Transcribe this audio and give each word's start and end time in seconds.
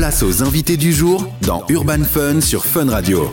Place 0.00 0.22
aux 0.22 0.42
invités 0.42 0.78
du 0.78 0.94
jour 0.94 1.30
dans 1.42 1.62
Urban 1.68 2.04
Fun 2.04 2.40
sur 2.40 2.64
Fun 2.64 2.88
Radio. 2.88 3.30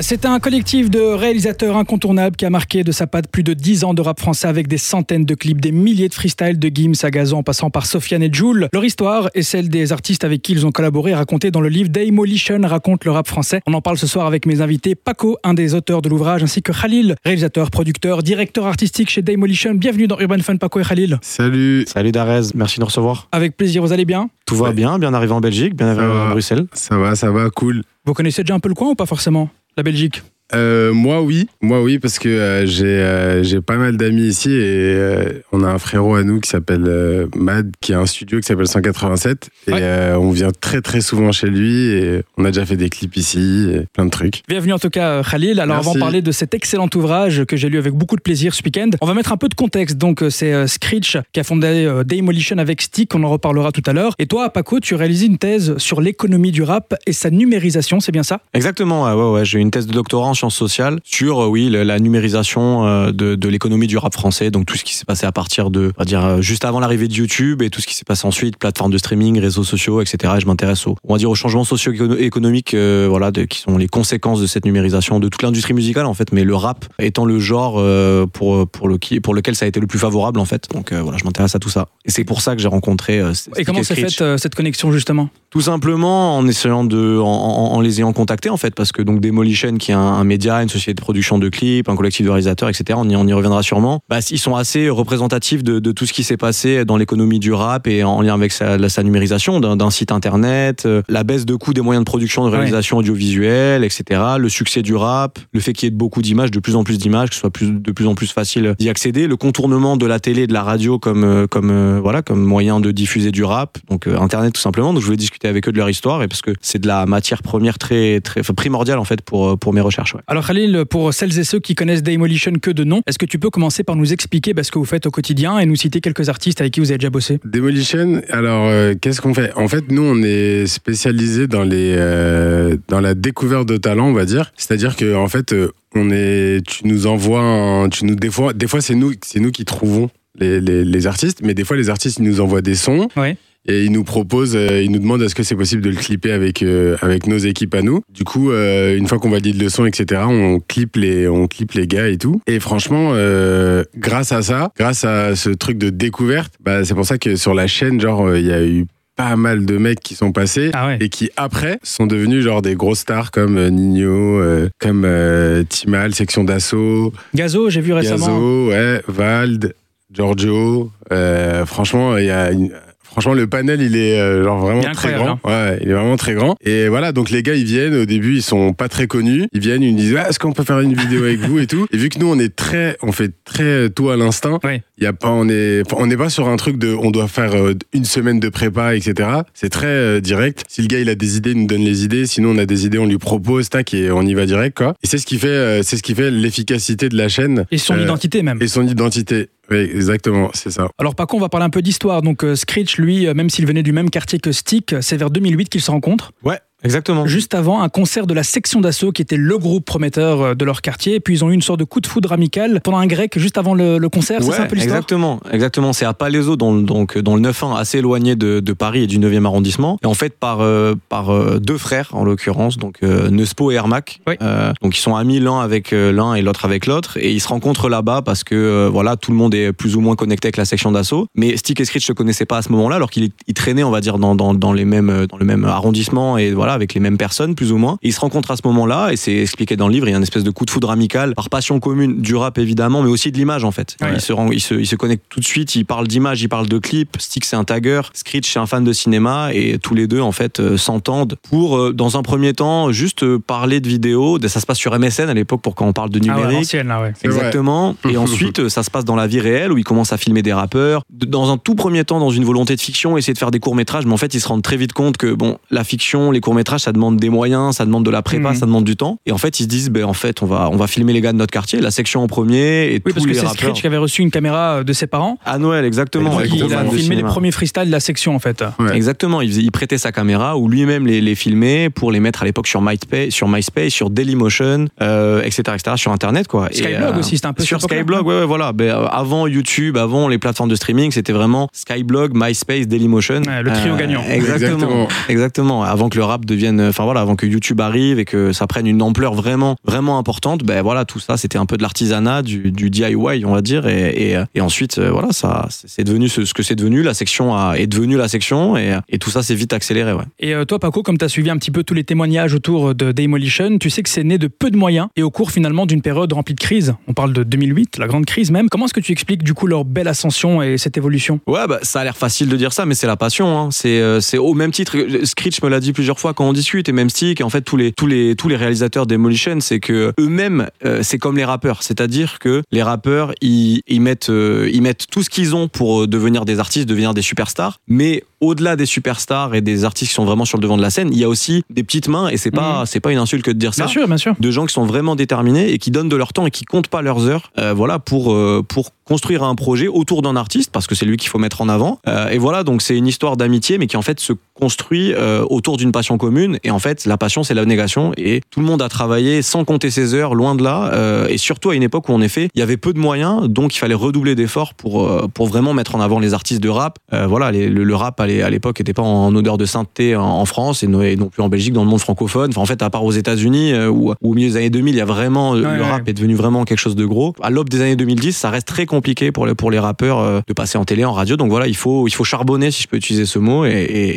C'est 0.00 0.26
un 0.26 0.38
collectif 0.38 0.90
de 0.90 1.00
réalisateurs 1.00 1.76
incontournables 1.76 2.36
qui 2.36 2.44
a 2.44 2.50
marqué 2.50 2.84
de 2.84 2.92
sa 2.92 3.06
patte 3.08 3.26
plus 3.28 3.42
de 3.42 3.52
10 3.54 3.82
ans 3.84 3.94
de 3.94 4.02
rap 4.02 4.20
français 4.20 4.46
avec 4.46 4.68
des 4.68 4.78
centaines 4.78 5.24
de 5.24 5.34
clips, 5.34 5.60
des 5.60 5.72
milliers 5.72 6.08
de 6.08 6.14
freestyles 6.14 6.58
de 6.58 6.68
Gims 6.72 6.92
à 7.02 7.10
Gazon 7.10 7.38
en 7.38 7.42
passant 7.42 7.70
par 7.70 7.84
Sofiane 7.86 8.22
et 8.22 8.32
Joule. 8.32 8.68
Leur 8.72 8.84
histoire 8.84 9.28
et 9.34 9.42
celle 9.42 9.68
des 9.68 9.90
artistes 9.92 10.22
avec 10.22 10.42
qui 10.42 10.52
ils 10.52 10.66
ont 10.66 10.70
collaboré 10.70 11.14
racontée 11.14 11.50
dans 11.50 11.60
le 11.60 11.68
livre 11.68 11.88
Demolition 11.88 12.60
raconte 12.62 13.04
le 13.06 13.10
rap 13.10 13.26
français. 13.26 13.60
On 13.66 13.74
en 13.74 13.80
parle 13.80 13.98
ce 13.98 14.06
soir 14.06 14.26
avec 14.26 14.46
mes 14.46 14.60
invités 14.60 14.94
Paco, 14.94 15.36
un 15.42 15.54
des 15.54 15.74
auteurs 15.74 16.00
de 16.00 16.08
l'ouvrage, 16.08 16.44
ainsi 16.44 16.62
que 16.62 16.70
Khalil, 16.70 17.16
réalisateur, 17.24 17.70
producteur, 17.70 18.22
directeur 18.22 18.66
artistique 18.66 19.10
chez 19.10 19.22
Demolition. 19.22 19.74
Bienvenue 19.74 20.06
dans 20.06 20.18
Urban 20.20 20.38
Fun 20.40 20.56
Paco 20.58 20.78
et 20.78 20.84
Khalil. 20.84 21.18
Salut. 21.22 21.84
Salut 21.88 22.12
Darez, 22.12 22.42
merci 22.54 22.76
de 22.76 22.82
nous 22.82 22.86
recevoir. 22.86 23.26
Avec 23.32 23.56
plaisir, 23.56 23.82
vous 23.82 23.92
allez 23.92 24.04
bien? 24.04 24.30
Tout 24.46 24.54
va 24.54 24.68
Ouais. 24.68 24.74
bien, 24.74 24.98
bien 24.98 25.12
arrivé 25.12 25.32
en 25.32 25.40
Belgique, 25.40 25.74
bien 25.74 25.88
arrivé 25.88 26.04
à 26.04 26.30
Bruxelles. 26.30 26.66
Ça 26.72 26.96
va, 26.98 27.16
ça 27.16 27.30
va, 27.32 27.50
cool. 27.50 27.82
Vous 28.04 28.14
connaissez 28.14 28.42
déjà 28.42 28.54
un 28.54 28.60
peu 28.60 28.68
le 28.68 28.74
coin 28.74 28.90
ou 28.90 28.94
pas 28.94 29.06
forcément? 29.06 29.48
La 29.78 29.84
Belgique 29.84 30.24
Euh, 30.54 30.94
moi 30.94 31.20
oui, 31.20 31.46
moi 31.60 31.82
oui 31.82 31.98
parce 31.98 32.18
que 32.18 32.28
euh, 32.28 32.64
j'ai 32.66 32.86
euh, 32.86 33.42
j'ai 33.42 33.60
pas 33.60 33.76
mal 33.76 33.98
d'amis 33.98 34.22
ici 34.28 34.50
et 34.50 34.54
euh, 34.94 35.42
on 35.52 35.62
a 35.62 35.68
un 35.68 35.78
frérot 35.78 36.14
à 36.14 36.22
nous 36.24 36.40
qui 36.40 36.48
s'appelle 36.48 36.84
euh, 36.86 37.26
Mad 37.36 37.70
qui 37.82 37.92
a 37.92 38.00
un 38.00 38.06
studio 38.06 38.40
qui 38.40 38.46
s'appelle 38.46 38.66
187 38.66 39.50
et 39.66 39.72
Ouais. 39.72 39.78
euh, 39.82 40.16
on 40.18 40.30
vient 40.30 40.50
très 40.58 40.80
très 40.80 41.02
souvent 41.02 41.32
chez 41.32 41.48
lui 41.48 41.74
et 41.90 42.22
on 42.38 42.46
a 42.46 42.50
déjà 42.50 42.64
fait 42.64 42.76
des 42.78 42.88
clips 42.88 43.16
ici 43.18 43.68
et 43.74 43.82
plein 43.92 44.06
de 44.06 44.10
trucs. 44.10 44.42
Bienvenue 44.48 44.72
en 44.72 44.78
tout 44.78 44.88
cas 44.88 45.22
Khalil. 45.22 45.60
Alors 45.60 45.76
Merci. 45.76 45.88
avant 45.90 45.94
de 45.96 46.00
parler 46.00 46.22
de 46.22 46.32
cet 46.32 46.54
excellent 46.54 46.88
ouvrage 46.94 47.44
que 47.44 47.56
j'ai 47.58 47.68
lu 47.68 47.76
avec 47.76 47.92
beaucoup 47.92 48.16
de 48.16 48.22
plaisir 48.22 48.54
ce 48.54 48.62
week-end, 48.64 48.88
on 49.02 49.06
va 49.06 49.12
mettre 49.12 49.32
un 49.32 49.36
peu 49.36 49.48
de 49.50 49.54
contexte. 49.54 49.98
Donc 49.98 50.24
c'est 50.30 50.54
euh, 50.54 50.66
Screech 50.66 51.18
qui 51.34 51.40
a 51.40 51.44
fondé 51.44 51.66
euh, 51.84 52.04
Demolition 52.04 52.56
avec 52.56 52.80
Stick, 52.80 53.14
on 53.14 53.22
en 53.22 53.28
reparlera 53.28 53.70
tout 53.70 53.82
à 53.84 53.92
l'heure. 53.92 54.14
Et 54.18 54.24
toi 54.26 54.48
Paco, 54.48 54.80
tu 54.80 54.94
réalises 54.94 55.24
une 55.24 55.36
thèse 55.36 55.76
sur 55.76 56.00
l'économie 56.00 56.52
du 56.52 56.62
rap 56.62 56.94
et 57.06 57.12
sa 57.12 57.28
numérisation, 57.28 58.00
c'est 58.00 58.12
bien 58.12 58.22
ça? 58.22 58.40
Exactement, 58.54 59.04
ouais, 59.04 59.12
ouais, 59.12 59.30
ouais, 59.40 59.44
j'ai 59.44 59.58
une 59.58 59.70
thèse 59.70 59.86
de 59.86 59.92
doctorat 59.92 60.28
en 60.28 60.34
sciences 60.38 60.56
sociales 60.56 60.98
sur, 61.04 61.40
euh, 61.42 61.46
oui, 61.46 61.68
la 61.68 61.98
numérisation 61.98 62.86
euh, 62.86 63.12
de, 63.12 63.34
de 63.34 63.48
l'économie 63.48 63.86
du 63.86 63.98
rap 63.98 64.14
français, 64.14 64.50
donc 64.50 64.66
tout 64.66 64.76
ce 64.76 64.84
qui 64.84 64.94
s'est 64.94 65.04
passé 65.04 65.26
à 65.26 65.32
partir 65.32 65.70
de, 65.70 65.92
on 65.96 66.00
va 66.00 66.04
dire, 66.04 66.24
euh, 66.24 66.40
juste 66.40 66.64
avant 66.64 66.80
l'arrivée 66.80 67.08
de 67.08 67.14
YouTube 67.14 67.62
et 67.62 67.70
tout 67.70 67.80
ce 67.80 67.86
qui 67.86 67.94
s'est 67.94 68.04
passé 68.04 68.26
ensuite, 68.26 68.56
plateformes 68.56 68.92
de 68.92 68.98
streaming, 68.98 69.38
réseaux 69.40 69.64
sociaux, 69.64 70.00
etc. 70.00 70.34
Et 70.36 70.40
je 70.40 70.46
m'intéresse 70.46 70.86
au, 70.86 70.96
on 71.04 71.12
va 71.14 71.18
dire, 71.18 71.30
aux 71.30 71.34
changements 71.34 71.64
socio-économiques, 71.64 72.74
euh, 72.74 73.06
voilà, 73.08 73.30
de, 73.30 73.44
qui 73.44 73.58
sont 73.58 73.76
les 73.76 73.88
conséquences 73.88 74.40
de 74.40 74.46
cette 74.46 74.64
numérisation 74.64 75.20
de 75.20 75.28
toute 75.28 75.42
l'industrie 75.42 75.74
musicale, 75.74 76.06
en 76.06 76.14
fait, 76.14 76.32
mais 76.32 76.44
le 76.44 76.54
rap 76.54 76.84
étant 76.98 77.24
le 77.24 77.38
genre 77.38 77.74
euh, 77.78 78.26
pour, 78.26 78.68
pour, 78.68 78.88
le, 78.88 78.98
qui- 78.98 79.20
pour 79.20 79.34
lequel 79.34 79.54
ça 79.54 79.64
a 79.64 79.68
été 79.68 79.80
le 79.80 79.86
plus 79.86 79.98
favorable, 79.98 80.40
en 80.40 80.44
fait. 80.44 80.66
Donc 80.72 80.92
euh, 80.92 81.02
voilà, 81.02 81.18
je 81.18 81.24
m'intéresse 81.24 81.54
à 81.54 81.58
tout 81.58 81.70
ça. 81.70 81.88
Et 82.04 82.10
c'est 82.10 82.24
pour 82.24 82.40
ça 82.40 82.54
que 82.56 82.62
j'ai 82.62 82.68
rencontré. 82.68 83.22
Et 83.56 83.64
comment 83.64 83.82
s'est 83.82 83.94
faite 83.94 84.38
cette 84.38 84.54
connexion 84.54 84.92
justement? 84.92 85.28
Tout 85.50 85.62
simplement 85.62 86.36
en 86.36 86.46
essayant 86.46 86.84
de, 86.84 87.18
en, 87.18 87.80
les 87.80 88.00
ayant 88.00 88.12
contactés 88.12 88.50
en 88.50 88.58
fait, 88.58 88.74
parce 88.74 88.92
que 88.92 89.00
donc 89.00 89.20
Demolition, 89.20 89.76
qui 89.78 89.92
est 89.92 89.94
un, 89.94 89.98
un 90.00 90.24
média, 90.24 90.62
une 90.62 90.68
société 90.68 90.92
de 90.94 91.00
production 91.00 91.38
de 91.38 91.48
clips, 91.48 91.88
un 91.88 91.96
collectif 91.96 92.26
de 92.26 92.30
réalisateurs, 92.30 92.68
etc. 92.68 92.98
On 93.00 93.08
y, 93.08 93.16
on 93.16 93.26
y 93.26 93.32
reviendra 93.32 93.62
sûrement. 93.62 94.00
Bah, 94.10 94.18
ils 94.30 94.38
sont 94.38 94.56
assez 94.56 94.90
représentatifs 94.90 95.62
de, 95.62 95.78
de 95.78 95.92
tout 95.92 96.04
ce 96.04 96.12
qui 96.12 96.22
s'est 96.22 96.36
passé 96.36 96.84
dans 96.84 96.98
l'économie 96.98 97.38
du 97.38 97.52
rap 97.54 97.86
et 97.86 98.04
en 98.04 98.20
lien 98.20 98.34
avec 98.34 98.52
sa, 98.52 98.76
la- 98.76 98.90
sa 98.90 99.02
numérisation 99.02 99.58
d'un 99.60 99.90
site 99.90 100.12
internet, 100.12 100.84
euh, 100.84 101.02
la 101.08 101.24
baisse 101.24 101.46
de 101.46 101.54
coûts 101.54 101.72
des 101.72 101.80
moyens 101.80 102.04
de 102.04 102.08
production, 102.10 102.44
de 102.44 102.50
réalisation 102.50 102.98
audiovisuelle, 102.98 103.84
etc. 103.84 104.20
Le 104.38 104.48
succès 104.50 104.82
du 104.82 104.94
rap, 104.94 105.38
le 105.54 105.60
fait 105.60 105.72
qu'il 105.72 105.86
y 105.86 105.92
ait 105.92 105.96
beaucoup 105.96 106.20
d'images, 106.20 106.50
de 106.50 106.60
plus 106.60 106.76
en 106.76 106.84
plus 106.84 106.98
d'images, 106.98 107.30
que 107.30 107.34
ce 107.34 107.40
soit 107.40 107.50
plus, 107.50 107.70
de 107.70 107.92
plus 107.92 108.06
en 108.06 108.14
plus 108.14 108.30
facile 108.30 108.74
d'y 108.78 108.90
accéder, 108.90 109.26
le 109.26 109.36
contournement 109.36 109.96
de 109.96 110.04
la 110.04 110.20
télé 110.20 110.42
et 110.42 110.46
de 110.46 110.52
la 110.52 110.62
radio 110.62 110.98
comme, 110.98 111.24
euh, 111.24 111.46
comme, 111.46 111.70
euh, 111.70 112.00
voilà, 112.02 112.20
comme 112.20 112.42
moyen 112.44 112.80
de 112.80 112.90
diffuser 112.90 113.30
du 113.32 113.44
rap, 113.44 113.78
donc 113.88 114.06
euh, 114.06 114.18
internet 114.18 114.52
tout 114.52 114.60
simplement. 114.60 114.92
Donc 114.92 115.00
je 115.00 115.06
voulais 115.06 115.16
discuter 115.16 115.37
avec 115.46 115.68
eux 115.68 115.72
de 115.72 115.76
leur 115.78 115.88
histoire 115.90 116.22
et 116.22 116.28
parce 116.28 116.42
que 116.42 116.50
c'est 116.60 116.80
de 116.80 116.86
la 116.88 117.06
matière 117.06 117.42
première 117.42 117.78
très, 117.78 118.20
très 118.20 118.40
enfin, 118.40 118.54
primordiale 118.54 118.98
en 118.98 119.04
fait 119.04 119.22
pour, 119.22 119.58
pour 119.58 119.72
mes 119.72 119.80
recherches. 119.80 120.14
ouais. 120.14 120.20
Alors 120.26 120.46
Khalil, 120.46 120.84
pour 120.88 121.12
celles 121.14 121.38
et 121.38 121.44
ceux 121.44 121.60
qui 121.60 121.74
connaissent 121.74 122.02
Demolition 122.02 122.52
que 122.60 122.70
de 122.70 122.84
nom, 122.84 123.02
est-ce 123.06 123.18
que 123.18 123.26
tu 123.26 123.38
peux 123.38 123.50
commencer 123.50 123.84
par 123.84 123.96
nous 123.96 124.12
expliquer 124.12 124.54
bah, 124.54 124.62
ce 124.62 124.70
que 124.72 124.78
vous 124.78 124.84
faites 124.84 125.06
au 125.06 125.10
quotidien 125.10 125.58
et 125.58 125.66
nous 125.66 125.76
citer 125.76 126.00
quelques 126.00 126.28
artistes 126.28 126.60
avec 126.60 126.72
qui 126.72 126.80
vous 126.80 126.90
avez 126.90 126.98
déjà 126.98 127.10
bossé? 127.10 127.38
Demolition, 127.44 128.22
alors 128.30 128.66
euh, 128.68 128.94
qu'est-ce 129.00 129.20
qu'on 129.20 129.34
fait? 129.34 129.52
En 129.56 129.68
fait, 129.68 129.90
nous, 129.90 130.02
on 130.02 130.22
est 130.22 130.66
spécialisé 130.66 131.46
dans 131.46 131.62
les 131.64 131.94
euh, 131.96 132.76
dans 132.88 133.00
la 133.00 133.14
découverte 133.14 133.68
de 133.68 133.76
talents, 133.76 134.08
on 134.08 134.12
va 134.14 134.24
dire. 134.24 134.52
C'est-à-dire 134.56 134.96
que 134.96 135.14
en 135.14 135.28
fait, 135.28 135.52
euh, 135.52 135.70
on 135.94 136.10
est, 136.10 136.60
tu 136.66 136.86
nous 136.86 137.06
envoies, 137.06 137.40
un- 137.40 137.88
tu 137.88 138.04
nous 138.04 138.14
des 138.14 138.30
fois, 138.30 138.52
des 138.52 138.66
fois 138.66 138.80
c'est 138.80 138.94
nous, 138.94 139.12
c'est 139.24 139.40
nous 139.40 139.50
qui 139.50 139.64
trouvons 139.64 140.10
les, 140.38 140.60
les, 140.60 140.84
les 140.84 141.06
artistes, 141.06 141.40
mais 141.42 141.54
des 141.54 141.64
fois 141.64 141.76
les 141.76 141.90
artistes 141.90 142.18
ils 142.18 142.24
nous 142.24 142.40
envoient 142.40 142.62
des 142.62 142.74
sons. 142.74 143.08
Ouais. 143.16 143.36
Et 143.66 143.84
ils 143.84 143.92
nous 143.92 144.04
proposent, 144.04 144.56
euh, 144.56 144.80
ils 144.82 144.90
nous 144.90 144.98
demandent 144.98 145.20
est-ce 145.22 145.34
que 145.34 145.42
c'est 145.42 145.54
possible 145.56 145.82
de 145.82 145.90
le 145.90 145.96
clipper 145.96 146.32
avec 146.32 146.62
euh, 146.62 146.96
avec 147.02 147.26
nos 147.26 147.36
équipes 147.36 147.74
à 147.74 147.82
nous. 147.82 148.02
Du 148.08 148.24
coup, 148.24 148.50
euh, 148.50 148.96
une 148.96 149.06
fois 149.06 149.18
qu'on 149.18 149.28
valide 149.30 149.60
le 149.60 149.68
son, 149.68 149.84
etc., 149.84 150.22
on 150.26 150.58
clip 150.60 150.96
les 150.96 151.28
on 151.28 151.46
clip 151.48 151.72
les 151.72 151.86
gars 151.86 152.08
et 152.08 152.16
tout. 152.16 152.40
Et 152.46 152.60
franchement, 152.60 153.10
euh, 153.12 153.84
grâce 153.96 154.32
à 154.32 154.40
ça, 154.42 154.70
grâce 154.78 155.04
à 155.04 155.36
ce 155.36 155.50
truc 155.50 155.76
de 155.76 155.90
découverte, 155.90 156.54
bah, 156.60 156.84
c'est 156.84 156.94
pour 156.94 157.04
ça 157.04 157.18
que 157.18 157.36
sur 157.36 157.52
la 157.52 157.66
chaîne, 157.66 158.00
genre, 158.00 158.34
il 158.36 158.46
y 158.46 158.52
a 158.52 158.64
eu 158.64 158.86
pas 159.16 159.34
mal 159.36 159.66
de 159.66 159.76
mecs 159.78 159.98
qui 160.00 160.14
sont 160.14 160.30
passés 160.30 160.70
Ah 160.72 160.86
ouais. 160.86 160.98
et 161.00 161.08
qui 161.08 161.28
après 161.36 161.80
sont 161.82 162.06
devenus 162.06 162.44
genre 162.44 162.62
des 162.62 162.76
grosses 162.76 163.00
stars 163.00 163.32
comme 163.32 163.60
Nino, 163.68 164.38
euh, 164.40 164.68
comme 164.78 165.02
euh, 165.04 165.64
Timal, 165.68 166.14
Section 166.14 166.44
d'Assaut, 166.44 167.12
Gazo, 167.34 167.68
j'ai 167.68 167.80
vu 167.80 167.92
récemment. 167.92 168.26
Gazo, 168.28 168.68
ouais, 168.70 169.02
Vald, 169.08 169.74
Giorgio. 170.12 170.90
euh, 171.12 171.66
franchement, 171.66 172.16
il 172.16 172.26
y 172.26 172.30
a 172.30 172.52
une- 172.52 172.72
Franchement, 173.18 173.34
le 173.34 173.48
panel, 173.48 173.82
il 173.82 173.96
est 173.96 174.16
euh, 174.20 174.44
genre 174.44 174.58
vraiment 174.60 174.80
est 174.82 174.92
très 174.92 175.12
grand. 175.12 175.40
Ouais, 175.44 175.78
il 175.82 175.88
est 175.90 175.92
vraiment 175.92 176.16
très 176.16 176.34
grand. 176.34 176.54
Et 176.64 176.86
voilà, 176.86 177.10
donc 177.10 177.30
les 177.30 177.42
gars, 177.42 177.54
ils 177.54 177.64
viennent. 177.64 177.94
Au 177.96 178.04
début, 178.04 178.36
ils 178.36 178.42
sont 178.42 178.72
pas 178.72 178.88
très 178.88 179.08
connus. 179.08 179.46
Ils 179.52 179.60
viennent, 179.60 179.82
ils 179.82 179.90
nous 179.92 179.98
disent, 179.98 180.16
Ah, 180.16 180.28
est-ce 180.28 180.38
qu'on 180.38 180.52
peut 180.52 180.62
faire 180.62 180.78
une 180.80 180.94
vidéo 180.94 181.24
avec 181.24 181.40
vous 181.40 181.58
et 181.58 181.66
tout? 181.66 181.86
Et 181.92 181.96
vu 181.96 182.10
que 182.10 182.18
nous, 182.20 182.28
on 182.30 182.38
est 182.38 182.54
très, 182.54 182.96
on 183.02 183.10
fait 183.10 183.32
très 183.44 183.90
tout 183.90 184.10
à 184.10 184.16
l'instinct. 184.16 184.60
Ouais. 184.62 184.82
Il 184.98 185.04
y 185.04 185.06
a 185.08 185.12
pas, 185.12 185.30
on 185.30 185.48
est, 185.48 185.82
on 185.96 186.06
n'est 186.06 186.16
pas 186.16 186.28
sur 186.28 186.48
un 186.48 186.56
truc 186.56 186.78
de, 186.78 186.92
on 186.92 187.10
doit 187.10 187.28
faire 187.28 187.54
euh, 187.54 187.74
une 187.92 188.04
semaine 188.04 188.38
de 188.40 188.48
prépa, 188.48 188.94
etc. 188.94 189.28
C'est 189.52 189.68
très 189.70 189.86
euh, 189.88 190.20
direct. 190.20 190.62
Si 190.68 190.80
le 190.82 190.86
gars, 190.86 191.00
il 191.00 191.08
a 191.08 191.14
des 191.16 191.36
idées, 191.36 191.50
il 191.52 191.58
nous 191.62 191.66
donne 191.66 191.82
les 191.84 192.04
idées. 192.04 192.26
Sinon, 192.26 192.50
on 192.50 192.58
a 192.58 192.66
des 192.66 192.86
idées, 192.86 192.98
on 192.98 193.06
lui 193.06 193.18
propose, 193.18 193.68
tac, 193.68 193.94
et 193.94 194.10
on 194.12 194.22
y 194.22 194.34
va 194.34 194.46
direct, 194.46 194.76
quoi. 194.76 194.94
Et 195.02 195.06
c'est 195.08 195.18
ce 195.18 195.26
qui 195.26 195.38
fait, 195.38 195.82
c'est 195.82 195.96
ce 195.96 196.02
qui 196.04 196.14
fait 196.14 196.30
l'efficacité 196.30 197.08
de 197.08 197.16
la 197.16 197.28
chaîne. 197.28 197.64
Et 197.72 197.78
son 197.78 197.94
Euh, 197.94 198.02
identité 198.02 198.42
même. 198.42 198.58
Et 198.60 198.68
son 198.68 198.86
identité. 198.86 199.48
Oui, 199.70 199.78
exactement, 199.78 200.50
c'est 200.54 200.70
ça. 200.70 200.88
Alors 200.98 201.14
Paco, 201.14 201.36
on 201.36 201.40
va 201.40 201.48
parler 201.48 201.66
un 201.66 201.70
peu 201.70 201.82
d'histoire. 201.82 202.22
Donc 202.22 202.44
euh, 202.44 202.56
Screech, 202.56 202.96
lui, 202.96 203.26
euh, 203.26 203.34
même 203.34 203.50
s'il 203.50 203.66
venait 203.66 203.82
du 203.82 203.92
même 203.92 204.10
quartier 204.10 204.38
que 204.38 204.52
Stick, 204.52 204.94
c'est 205.00 205.16
vers 205.16 205.30
2008 205.30 205.68
qu'ils 205.68 205.82
se 205.82 205.90
rencontrent. 205.90 206.32
Ouais, 206.42 206.58
exactement. 206.84 207.26
Juste 207.26 207.54
avant 207.54 207.82
un 207.82 207.88
concert 207.88 208.26
de 208.26 208.34
la 208.34 208.42
section 208.42 208.80
d'assaut 208.80 209.12
qui 209.12 209.22
était 209.22 209.36
le 209.36 209.58
groupe 209.58 209.84
prometteur 209.84 210.40
euh, 210.42 210.54
de 210.54 210.64
leur 210.64 210.82
quartier. 210.82 211.14
Et 211.16 211.20
puis 211.20 211.34
ils 211.34 211.44
ont 211.44 211.50
eu 211.50 211.54
une 211.54 211.62
sorte 211.62 211.78
de 211.80 211.84
coup 211.84 212.00
de 212.00 212.06
foudre 212.06 212.32
amical 212.32 212.80
pendant 212.82 212.98
un 212.98 213.06
grec 213.06 213.38
juste 213.38 213.58
avant 213.58 213.74
le, 213.74 213.98
le 213.98 214.08
concert. 214.08 214.42
c'est 214.42 214.48
Ouais, 214.48 214.56
ça 214.56 214.62
un 214.62 214.66
peu 214.66 214.74
l'histoire? 214.76 214.96
exactement, 214.96 215.40
exactement. 215.52 215.92
C'est 215.92 216.04
à 216.04 216.14
Palaiseau, 216.14 216.56
dans, 216.56 216.72
le- 216.74 216.82
donc 216.82 217.18
dans 217.18 217.36
le 217.36 217.42
9-1, 217.42 217.76
assez 217.76 217.98
éloigné 217.98 218.36
de, 218.36 218.60
de 218.60 218.72
Paris 218.72 219.02
et 219.04 219.06
du 219.06 219.18
9e 219.18 219.44
arrondissement. 219.44 219.98
Et 220.02 220.06
en 220.06 220.14
fait, 220.14 220.38
par 220.38 220.60
euh, 220.60 220.94
par 221.08 221.30
euh, 221.30 221.58
deux 221.58 221.78
frères 221.78 222.10
en 222.12 222.24
l'occurrence, 222.24 222.76
donc 222.78 222.98
euh, 223.02 223.30
Nespo 223.30 223.70
et 223.70 223.74
Ermac. 223.74 224.20
Oui. 224.26 224.34
Donc 224.82 224.96
ils 224.96 225.00
sont 225.00 225.16
amis 225.16 225.40
l'un 225.40 225.60
avec 225.60 225.90
l'un 225.92 226.34
et 226.34 226.42
l'autre 226.42 226.64
avec 226.64 226.86
l'autre, 226.86 227.16
et 227.18 227.32
ils 227.32 227.40
se 227.40 227.48
rencontrent 227.48 227.88
là-bas 227.88 228.22
parce 228.22 228.44
que 228.44 228.88
voilà, 228.90 229.16
tout 229.16 229.30
le 229.30 229.36
monde 229.36 229.54
est 229.54 229.72
plus 229.72 229.96
ou 229.96 230.00
moins 230.00 230.16
connecté 230.16 230.46
avec 230.46 230.56
la 230.56 230.64
section 230.64 230.92
d'assaut. 230.92 231.26
Mais 231.34 231.56
Stick 231.56 231.80
et 231.80 231.84
Screech 231.84 232.04
se 232.06 232.12
connaissaient 232.12 232.44
pas 232.46 232.58
à 232.58 232.62
ce 232.62 232.70
moment-là, 232.72 232.96
alors 232.96 233.10
qu'ils 233.10 233.30
ils 233.46 233.54
traînaient, 233.54 233.82
on 233.84 233.90
va 233.90 234.00
dire, 234.00 234.18
dans, 234.18 234.34
dans, 234.34 234.54
dans 234.54 234.72
les 234.72 234.84
mêmes 234.84 235.26
dans 235.26 235.36
le 235.36 235.44
même 235.44 235.64
arrondissement 235.64 236.38
et 236.38 236.52
voilà 236.52 236.67
avec 236.72 236.94
les 236.94 237.00
mêmes 237.00 237.18
personnes 237.18 237.54
plus 237.54 237.72
ou 237.72 237.76
moins. 237.78 237.98
Et 238.02 238.08
ils 238.08 238.12
se 238.12 238.20
rencontrent 238.20 238.50
à 238.50 238.56
ce 238.56 238.62
moment-là, 238.64 239.10
et 239.12 239.16
c'est 239.16 239.36
expliqué 239.36 239.76
dans 239.76 239.88
le 239.88 239.92
livre. 239.94 240.08
Il 240.08 240.10
y 240.10 240.14
a 240.14 240.16
une 240.16 240.22
espèce 240.22 240.44
de 240.44 240.50
coup 240.50 240.64
de 240.64 240.70
foudre 240.70 240.90
amical 240.90 241.34
par 241.34 241.48
passion 241.50 241.80
commune 241.80 242.20
du 242.20 242.34
rap 242.36 242.58
évidemment, 242.58 243.02
mais 243.02 243.10
aussi 243.10 243.30
de 243.32 243.36
l'image 243.36 243.64
en 243.64 243.70
fait. 243.70 243.96
Ouais. 244.00 244.08
Ils 244.14 244.20
se 244.20 244.32
rend- 244.32 244.50
ils 244.50 244.60
se 244.60 244.74
ils 244.74 244.86
se 244.86 244.96
connectent 244.96 245.24
tout 245.28 245.40
de 245.40 245.44
suite. 245.44 245.74
Ils 245.74 245.84
parlent 245.84 246.08
d'image, 246.08 246.42
ils 246.42 246.48
parlent 246.48 246.68
de 246.68 246.78
clips. 246.78 247.16
Stick 247.18 247.44
c'est 247.44 247.56
un 247.56 247.64
tagger, 247.64 248.00
Screech 248.14 248.50
c'est 248.52 248.58
un 248.58 248.66
fan 248.66 248.84
de 248.84 248.92
cinéma, 248.92 249.50
et 249.52 249.78
tous 249.78 249.94
les 249.94 250.06
deux 250.06 250.20
en 250.20 250.32
fait 250.32 250.60
euh, 250.60 250.76
s'entendent 250.76 251.36
pour 251.48 251.76
euh, 251.78 251.92
dans 251.92 252.16
un 252.16 252.22
premier 252.22 252.52
temps 252.54 252.90
juste 252.92 253.22
euh, 253.22 253.38
parler 253.38 253.80
de 253.80 253.88
vidéos. 253.88 254.38
Ça 254.48 254.60
se 254.60 254.66
passe 254.66 254.78
sur 254.78 254.98
MSN 254.98 255.28
à 255.28 255.34
l'époque 255.34 255.60
pour 255.62 255.74
quand 255.74 255.86
on 255.86 255.92
parle 255.92 256.10
de 256.10 256.18
Ah 256.18 256.26
ouais, 256.26 256.34
numérique. 256.34 256.58
l'ancienne, 256.58 256.88
là, 256.88 257.00
ouais. 257.02 257.12
Exactement. 257.22 257.96
Et 258.08 258.16
ensuite, 258.16 258.68
ça 258.68 258.82
se 258.82 258.90
passe 258.90 259.04
dans 259.04 259.16
la 259.16 259.26
vie 259.26 259.40
réelle 259.40 259.72
où 259.72 259.78
ils 259.78 259.84
commencent 259.84 260.12
à 260.12 260.16
filmer 260.16 260.42
des 260.42 260.52
rappeurs. 260.52 261.02
Dans 261.10 261.50
un 261.52 261.58
tout 261.58 261.74
premier 261.74 262.04
temps, 262.04 262.18
dans 262.20 262.30
une 262.30 262.44
volonté 262.44 262.74
de 262.76 262.80
fiction, 262.80 263.16
essayer 263.16 263.32
de 263.34 263.38
faire 263.38 263.50
des 263.50 263.60
courts 263.60 263.74
métrages, 263.74 264.06
mais 264.06 264.12
en 264.12 264.16
fait, 264.16 264.34
ils 264.34 264.40
se 264.40 264.48
rendent 264.48 264.62
très 264.62 264.76
vite 264.76 264.92
compte 264.92 265.16
que 265.16 265.32
bon, 265.32 265.58
la 265.70 265.84
fiction, 265.84 266.30
les 266.30 266.40
courts 266.40 266.54
métrage, 266.58 266.80
ça 266.80 266.92
demande 266.92 267.16
des 267.16 267.30
moyens, 267.30 267.76
ça 267.76 267.84
demande 267.86 268.04
de 268.04 268.10
la 268.10 268.22
prépa, 268.22 268.50
Mhm. 268.50 268.54
ça 268.56 268.66
demande 268.66 268.84
du 268.84 268.96
temps. 268.96 269.18
Et 269.26 269.32
en 269.32 269.38
fait, 269.38 269.58
ils 269.60 269.62
se 269.64 269.68
disent, 269.68 269.90
ben 269.90 270.04
en 270.04 270.12
fait, 270.12 270.42
on 270.42 270.46
va, 270.46 270.68
on 270.70 270.76
va 270.76 270.86
filmer 270.86 271.12
les 271.12 271.20
gars 271.20 271.32
de 271.32 271.38
notre 271.38 271.52
quartier, 271.52 271.80
la 271.80 271.90
section 271.90 272.22
en 272.22 272.26
premier 272.26 272.86
et 272.92 272.94
Oui, 272.94 273.00
tous 273.12 273.14
parce 273.14 273.26
que 273.26 273.34
c'est. 273.34 273.46
Screech 273.48 273.80
qui 273.80 273.86
avait 273.86 273.96
reçu 273.96 274.22
une 274.22 274.30
caméra 274.30 274.78
euh, 274.78 274.84
de 274.84 274.92
ses 274.92 275.06
parents. 275.06 275.38
À 275.44 275.58
Noël, 275.58 275.84
exactement. 275.84 276.38
Il 276.40 276.62
a 276.74 276.84
filmé 276.90 277.16
les 277.16 277.22
premiers 277.22 277.52
freestyles 277.52 277.86
de 277.86 277.90
la 277.92 278.00
section, 278.00 278.34
en 278.34 278.38
fait. 278.38 278.62
Ouais. 278.78 278.94
Exactement, 278.94 279.40
il, 279.40 279.48
faisait- 279.50 279.62
il 279.62 279.70
prêtait 279.72 279.98
sa 279.98 280.12
caméra 280.12 280.56
ou 280.58 280.68
lui-même 280.68 281.06
les, 281.06 281.20
les 281.20 281.34
filmait 281.34 281.88
pour 281.90 282.12
les 282.12 282.20
mettre 282.20 282.42
à 282.42 282.44
l'époque 282.44 282.66
sur 282.68 282.82
MySpace, 282.82 283.30
sur 283.30 283.48
MySpace, 283.48 283.92
sur 283.92 284.10
Dailymotion, 284.10 284.86
euh, 285.02 285.42
etc., 285.42 285.62
etc., 285.74 285.96
sur 285.96 286.12
Internet 286.12 286.48
quoi. 286.48 286.68
Skyblog 286.72 287.14
euh, 287.14 287.18
aussi, 287.18 287.36
c'était 287.36 287.46
un 287.48 287.52
peu 287.52 287.62
sur. 287.64 287.80
Skyblog, 287.80 288.26
ouais, 288.26 288.40
ouais, 288.40 288.46
voilà. 288.46 288.72
Ben, 288.72 288.88
euh, 288.90 289.06
avant 289.06 289.46
YouTube, 289.46 289.96
avant 289.96 290.28
les 290.28 290.38
plateformes 290.38 290.68
de 290.70 290.74
streaming, 290.74 291.10
c'était 291.12 291.32
vraiment 291.32 291.68
Skyblog, 291.72 292.32
MySpace, 292.34 292.86
Dailymotion. 292.88 293.42
Ouais, 293.46 293.62
le 293.62 293.72
trio 293.72 293.96
gagnant. 293.96 294.22
Exactement, 294.28 294.74
Exactement. 294.74 295.08
exactement. 295.28 295.82
Avant 295.84 296.08
que 296.08 296.16
le 296.18 296.24
rap 296.24 296.44
devienne, 296.48 296.80
enfin 296.80 297.04
voilà, 297.04 297.20
avant 297.20 297.36
que 297.36 297.46
YouTube 297.46 297.80
arrive 297.80 298.18
et 298.18 298.24
que 298.24 298.52
ça 298.52 298.66
prenne 298.66 298.86
une 298.86 299.02
ampleur 299.02 299.34
vraiment, 299.34 299.76
vraiment 299.84 300.18
importante, 300.18 300.64
ben 300.64 300.82
voilà, 300.82 301.04
tout 301.04 301.20
ça, 301.20 301.36
c'était 301.36 301.58
un 301.58 301.66
peu 301.66 301.76
de 301.76 301.82
l'artisanat, 301.82 302.42
du, 302.42 302.72
du 302.72 302.90
DIY, 302.90 303.44
on 303.44 303.52
va 303.52 303.62
dire, 303.62 303.86
et, 303.86 304.32
et, 304.32 304.42
et 304.54 304.60
ensuite, 304.60 304.98
euh, 304.98 305.10
voilà, 305.10 305.32
ça, 305.32 305.68
c'est 305.70 306.04
devenu 306.04 306.28
ce, 306.28 306.44
ce 306.44 306.54
que 306.54 306.62
c'est 306.62 306.74
devenu. 306.74 307.02
La 307.02 307.14
section 307.14 307.54
a, 307.54 307.74
est 307.76 307.86
devenue 307.86 308.16
la 308.16 308.28
section, 308.28 308.76
et, 308.76 308.98
et 309.08 309.18
tout 309.18 309.30
ça 309.30 309.42
s'est 309.42 309.54
vite 309.54 309.72
accéléré, 309.72 310.12
ouais. 310.12 310.24
Et 310.40 310.54
euh, 310.54 310.64
toi, 310.64 310.78
Paco, 310.78 311.02
comme 311.02 311.18
tu 311.18 311.24
as 311.24 311.28
suivi 311.28 311.50
un 311.50 311.56
petit 311.56 311.70
peu 311.70 311.84
tous 311.84 311.94
les 311.94 312.04
témoignages 312.04 312.54
autour 312.54 312.94
de 312.94 313.12
Demolition, 313.12 313.78
tu 313.78 313.90
sais 313.90 314.02
que 314.02 314.08
c'est 314.08 314.24
né 314.24 314.38
de 314.38 314.48
peu 314.48 314.70
de 314.70 314.76
moyens 314.76 315.08
et 315.16 315.22
au 315.22 315.30
cours 315.30 315.50
finalement 315.50 315.86
d'une 315.86 316.02
période 316.02 316.32
remplie 316.32 316.54
de 316.54 316.60
crises. 316.60 316.94
On 317.06 317.12
parle 317.12 317.32
de 317.32 317.42
2008, 317.42 317.98
la 317.98 318.06
grande 318.06 318.26
crise 318.26 318.50
même. 318.50 318.68
Comment 318.68 318.86
est-ce 318.86 318.94
que 318.94 319.00
tu 319.00 319.12
expliques 319.12 319.42
du 319.42 319.54
coup 319.54 319.66
leur 319.66 319.84
belle 319.84 320.08
ascension 320.08 320.62
et 320.62 320.78
cette 320.78 320.96
évolution? 320.96 321.40
Ouais, 321.46 321.66
bah, 321.66 321.78
ça 321.82 322.00
a 322.00 322.04
l'air 322.04 322.16
facile 322.16 322.48
de 322.48 322.56
dire 322.56 322.72
ça, 322.72 322.86
mais 322.86 322.94
c'est 322.94 323.06
la 323.06 323.16
passion. 323.16 323.58
Hein. 323.58 323.68
C'est, 323.70 324.00
euh, 324.00 324.20
c'est 324.20 324.38
au 324.38 324.54
même 324.54 324.70
titre. 324.70 324.96
Screech 325.24 325.62
me 325.62 325.68
l'a 325.68 325.80
dit 325.80 325.92
plusieurs 325.92 326.18
fois 326.18 326.34
quand 326.38 326.48
on 326.48 326.52
discute, 326.52 326.88
et 326.88 326.92
même 326.92 327.10
Stick, 327.10 327.40
et 327.40 327.42
en 327.42 327.50
fait 327.50 327.62
tous 327.62 327.76
les 327.76 327.90
tous 327.90 328.06
les 328.06 328.36
tous 328.36 328.46
les 328.46 328.54
réalisateurs 328.54 329.08
d'Emolition, 329.08 329.58
c'est 329.58 329.80
que 329.80 330.12
eux-mêmes, 330.20 330.68
euh, 330.84 331.00
c'est 331.02 331.18
comme 331.18 331.36
les 331.36 331.44
rappeurs, 331.44 331.82
c'est-à-dire 331.82 332.38
que 332.38 332.62
les 332.70 332.84
rappeurs, 332.84 333.32
ils, 333.40 333.82
ils 333.88 334.00
mettent 334.00 334.30
euh, 334.30 334.70
ils 334.72 334.80
mettent 334.80 335.08
tout 335.10 335.24
ce 335.24 335.30
qu'ils 335.30 335.56
ont 335.56 335.66
pour 335.66 336.02
euh, 336.02 336.06
devenir 336.06 336.44
des 336.44 336.60
artistes, 336.60 336.88
devenir 336.88 337.12
des 337.12 337.22
superstars, 337.22 337.80
mais 337.88 338.22
au-delà 338.40 338.76
des 338.76 338.86
superstars 338.86 339.56
et 339.56 339.60
des 339.60 339.84
artistes 339.84 340.10
qui 340.10 340.14
sont 340.14 340.24
vraiment 340.24 340.44
sur 340.44 340.58
le 340.58 340.62
devant 340.62 340.76
de 340.76 340.82
la 340.82 340.90
scène, 340.90 341.08
il 341.10 341.18
y 341.18 341.24
a 341.24 341.28
aussi 341.28 341.64
des 341.70 341.82
petites 341.82 342.06
mains, 342.06 342.28
et 342.28 342.36
c'est 342.36 342.52
pas 342.52 342.84
c'est 342.86 343.00
pas 343.00 343.10
une 343.10 343.18
insulte 343.18 343.44
que 343.44 343.50
de 343.50 343.58
dire 343.58 343.74
ça. 343.74 343.84
Bien 343.84 343.92
sûr, 343.92 344.06
bien 344.06 344.16
sûr. 344.16 344.36
de 344.38 344.50
gens 344.52 344.66
qui 344.66 344.74
sont 344.74 344.86
vraiment 344.86 345.16
déterminés 345.16 345.72
et 345.72 345.78
qui 345.78 345.90
donnent 345.90 346.08
de 346.08 346.16
leur 346.16 346.32
temps 346.32 346.46
et 346.46 346.52
qui 346.52 346.64
comptent 346.64 346.88
pas 346.88 347.02
leurs 347.02 347.26
heures 347.26 347.50
euh, 347.58 347.72
voilà 347.74 347.98
pour 347.98 348.32
euh, 348.32 348.64
pour 348.66 348.92
construire 349.08 349.42
un 349.42 349.54
projet 349.54 349.88
autour 349.88 350.22
d'un 350.22 350.36
artiste 350.36 350.70
parce 350.70 350.86
que 350.86 350.94
c'est 350.94 351.06
lui 351.06 351.16
qu'il 351.16 351.28
faut 351.30 351.38
mettre 351.38 351.60
en 351.62 351.68
avant. 351.68 351.98
Euh, 352.06 352.28
et 352.28 352.38
voilà 352.38 352.62
donc 352.62 352.82
c'est 352.82 352.96
une 352.96 353.06
histoire 353.06 353.36
d'amitié 353.36 353.78
mais 353.78 353.86
qui 353.86 353.96
en 353.96 354.02
fait 354.02 354.20
se 354.20 354.34
construit 354.54 355.12
euh, 355.14 355.44
autour 355.48 355.76
d'une 355.78 355.92
passion 355.92 356.18
commune. 356.18 356.58
Et 356.64 356.70
en 356.70 356.78
fait 356.78 357.06
la 357.06 357.16
passion 357.16 357.42
c'est 357.42 357.54
l'abnégation. 357.54 358.12
Et 358.16 358.42
tout 358.50 358.60
le 358.60 358.66
monde 358.66 358.82
a 358.82 358.88
travaillé 358.88 359.40
sans 359.42 359.64
compter 359.64 359.90
ses 359.90 360.14
heures 360.14 360.34
loin 360.34 360.54
de 360.54 360.62
là. 360.62 360.90
Euh, 360.92 361.26
et 361.28 361.38
surtout 361.38 361.70
à 361.70 361.74
une 361.74 361.82
époque 361.82 362.08
où 362.08 362.12
en 362.12 362.20
effet 362.20 362.48
il 362.54 362.58
y 362.58 362.62
avait 362.62 362.76
peu 362.76 362.92
de 362.92 362.98
moyens 362.98 363.48
donc 363.48 363.74
il 363.74 363.78
fallait 363.78 363.94
redoubler 363.94 364.34
d'efforts 364.34 364.74
pour 364.74 365.08
pour 365.32 365.46
vraiment 365.46 365.72
mettre 365.74 365.94
en 365.94 366.00
avant 366.00 366.18
les 366.18 366.34
artistes 366.34 366.62
de 366.62 366.68
rap. 366.68 366.98
Voilà 367.12 367.50
les- 367.50 367.68
le, 367.70 367.84
le 367.84 367.94
rap 367.94 368.20
à 368.20 368.26
l'é- 368.26 368.42
à 368.42 368.50
l'époque 368.50 368.80
était 368.80 368.92
pas 368.92 369.02
en 369.02 369.34
odeur 369.34 369.56
de 369.56 369.64
sainteté 369.64 370.16
en, 370.16 370.22
en 370.24 370.44
France 370.44 370.82
et 370.82 370.86
no- 370.86 371.02
et 371.02 371.16
non 371.16 371.28
plus 371.28 371.42
en 371.42 371.48
Belgique 371.48 371.72
dans 371.72 371.84
le 371.84 371.90
monde 371.90 372.00
francophone. 372.00 372.50
Enfin 372.50 372.60
en 372.60 372.66
fait 372.66 372.82
à 372.82 372.90
part 372.90 373.04
aux 373.04 373.12
États-Unis 373.12 373.72
où, 373.88 374.10
où 374.10 374.30
au 374.30 374.34
milieu 374.34 374.48
des 374.50 374.56
années 374.56 374.70
2000 374.70 374.94
il 374.94 374.98
y 374.98 375.00
a 375.00 375.04
vraiment 375.04 375.52
Ouais, 375.52 375.60
le 375.60 375.66
ouais. 375.66 375.90
rap 375.90 376.06
est 376.08 376.12
devenu 376.12 376.34
vraiment 376.34 376.64
quelque 376.64 376.78
chose 376.78 376.96
de 376.96 377.06
gros. 377.06 377.34
À 377.42 377.48
l'aube 377.50 377.68
des 377.70 377.80
années 377.80 377.96
2010 377.96 378.36
ça 378.36 378.50
reste 378.50 378.66
très 378.68 378.84
compliqué 378.84 378.97
pour 379.32 379.46
les 379.46 379.54
pour 379.54 379.70
les 379.70 379.78
rappeurs 379.78 380.18
euh, 380.20 380.40
de 380.46 380.52
passer 380.52 380.78
en 380.78 380.84
télé 380.84 381.04
en 381.04 381.12
radio. 381.12 381.36
Donc 381.36 381.50
voilà 381.50 381.66
il 381.66 381.76
faut 381.76 382.06
il 382.08 382.12
faut 382.12 382.24
charbonner 382.24 382.70
si 382.70 382.82
je 382.82 382.88
peux 382.88 382.96
utiliser 382.96 383.26
ce 383.26 383.38
mot. 383.38 383.64
Et, 383.64 383.70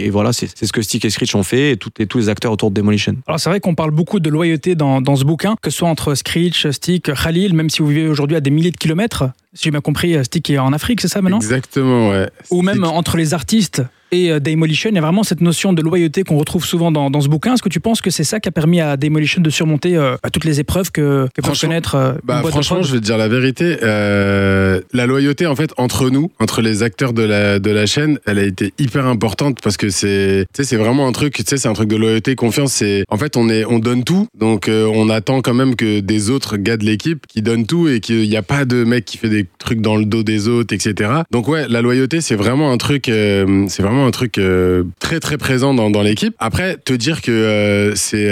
et- 0.06 0.10
voilà 0.10 0.34
c'est 0.34 0.48
ce 0.66 0.72
que 0.74 0.82
Stick 0.82 1.06
et 1.06 1.10
Screech 1.10 1.36
ont 1.36 1.44
fait 1.44 1.72
et 1.72 1.78
tous 1.78 2.18
les 2.18 2.30
acteurs 2.30 2.52
autour 2.52 2.70
de 2.72 2.76
Demolition. 2.76 3.16
Alors 3.28 3.40
c'est 3.40 3.50
vrai 3.50 3.60
qu'on 3.60 3.76
parle 3.76 3.92
beaucoup 3.92 4.20
de 4.20 4.30
loyauté 4.30 4.76
dans, 4.76 5.02
dans 5.02 5.16
ce 5.16 5.24
bouquin, 5.24 5.56
que 5.62 5.70
ce 5.70 5.78
soit 5.78 5.90
entre 5.90 6.16
Screech, 6.16 6.70
Stick, 6.72 7.12
Khalil, 7.14 7.54
même 7.54 7.70
si 7.70 7.82
vous 7.82 7.88
vivez 7.88 8.08
aujourd'hui 8.08 8.36
à 8.38 8.42
des 8.42 8.50
milliers 8.52 8.72
de 8.72 8.78
kilomètres. 8.78 9.26
Si 9.54 9.64
j'ai 9.66 9.72
bien 9.72 9.82
compris, 9.82 10.24
Stick 10.24 10.50
est 10.50 10.58
en 10.58 10.72
Afrique, 10.74 11.02
c'est 11.02 11.08
ça 11.10 11.22
maintenant? 11.22 11.40
Exactement, 11.40 12.10
ouais. 12.10 12.30
Ou 12.52 12.62
même 12.62 12.84
entre 12.84 13.18
les 13.18 13.34
artistes 13.34 13.84
et 14.12 14.30
euh, 14.32 14.40
Demolition, 14.40 14.90
il 14.90 14.96
y 14.96 14.98
a 14.98 15.02
vraiment 15.02 15.24
cette 15.24 15.40
notion 15.42 15.72
de 15.72 15.82
loyauté 15.82 16.24
qu'on 16.24 16.38
retrouve 16.38 16.66
souvent 16.66 16.92
dans, 16.92 17.10
dans 17.10 17.22
ce 17.22 17.30
bouquin. 17.30 17.54
Est-ce 17.54 17.62
que 17.64 17.70
tu 17.70 17.80
penses 17.80 18.02
que 18.02 18.10
c'est 18.10 18.26
ça 18.26 18.42
qui 18.42 18.50
a 18.50 18.52
permis 18.52 18.82
à 18.82 18.98
Demolition 18.98 19.42
de 19.42 19.50
surmonter 19.50 19.96
euh, 19.96 20.18
bah, 20.22 20.30
toutes 20.30 20.44
les 20.44 20.60
épreuves 20.60 20.92
que, 20.92 21.30
que 21.34 21.42
peut 21.42 21.54
connaître 21.60 21.96
euh, 21.96 22.14
Bah, 22.26 22.44
franchement, 22.46 22.84
je 22.84 22.92
vais 22.92 23.00
te 23.00 23.06
dire 23.06 23.18
la 23.18 23.30
vérité. 23.30 23.78
euh, 23.82 24.82
la 24.92 25.06
loyauté, 25.06 25.48
en 25.48 25.56
fait, 25.56 25.72
entre 25.78 26.10
nous, 26.10 26.30
entre 26.40 26.62
les 26.62 26.84
acteurs 26.84 27.14
de 27.14 27.24
la, 27.24 27.60
de 27.60 27.72
la 27.72 27.86
chaîne, 27.86 28.20
elle 28.26 28.40
a 28.40 28.44
été 28.44 28.74
hyper 28.78 29.08
importante 29.08 29.60
parce 29.64 29.78
que 29.78 29.90
c'est, 29.90 30.46
vraiment 30.74 31.08
un 31.08 31.14
truc, 31.14 31.42
c'est 31.46 31.66
un 31.66 31.74
truc 31.74 31.88
de 31.88 31.96
loyauté, 31.96 32.36
confiance. 32.36 32.74
C'est, 32.74 33.06
en 33.08 33.18
fait, 33.18 33.38
on 33.38 33.48
est, 33.48 33.64
on 33.64 33.80
donne 33.80 34.04
tout. 34.04 34.28
Donc, 34.38 34.68
euh, 34.68 34.92
on 34.94 35.10
attend 35.10 35.42
quand 35.42 35.54
même 35.54 35.76
que 35.78 36.02
des 36.02 36.30
autres 36.30 36.58
gars 36.58 36.76
de 36.76 36.84
l'équipe 36.84 37.26
qui 37.28 37.42
donnent 37.42 37.66
tout 37.66 37.88
et 37.88 38.02
qu'il 38.02 38.28
n'y 38.28 38.36
a 38.36 38.44
pas 38.44 38.66
de 38.66 38.84
mec 38.84 39.06
qui 39.06 39.18
fait 39.18 39.30
des 39.30 39.41
trucs 39.58 39.82
dans 39.82 39.96
le 39.96 40.06
dos 40.06 40.24
des 40.24 40.48
autres, 40.48 40.74
etc. 40.74 41.12
Donc, 41.32 41.48
ouais, 41.48 41.68
la 41.68 41.82
loyauté, 41.82 42.22
c'est 42.22 42.36
vraiment 42.36 42.72
un 42.72 42.78
truc, 42.78 43.10
euh, 43.10 43.66
c'est 43.68 43.84
vraiment 43.84 44.06
un 44.06 44.12
truc 44.12 44.38
euh, 44.38 44.84
très, 45.00 45.20
très 45.20 45.38
présent 45.38 45.74
dans, 45.74 45.90
dans 45.90 46.02
l'équipe. 46.02 46.36
Après, 46.40 46.78
te 46.78 46.94
dire 46.94 47.22
que 47.22 47.32
euh, 47.32 47.96
c'est 47.96 48.30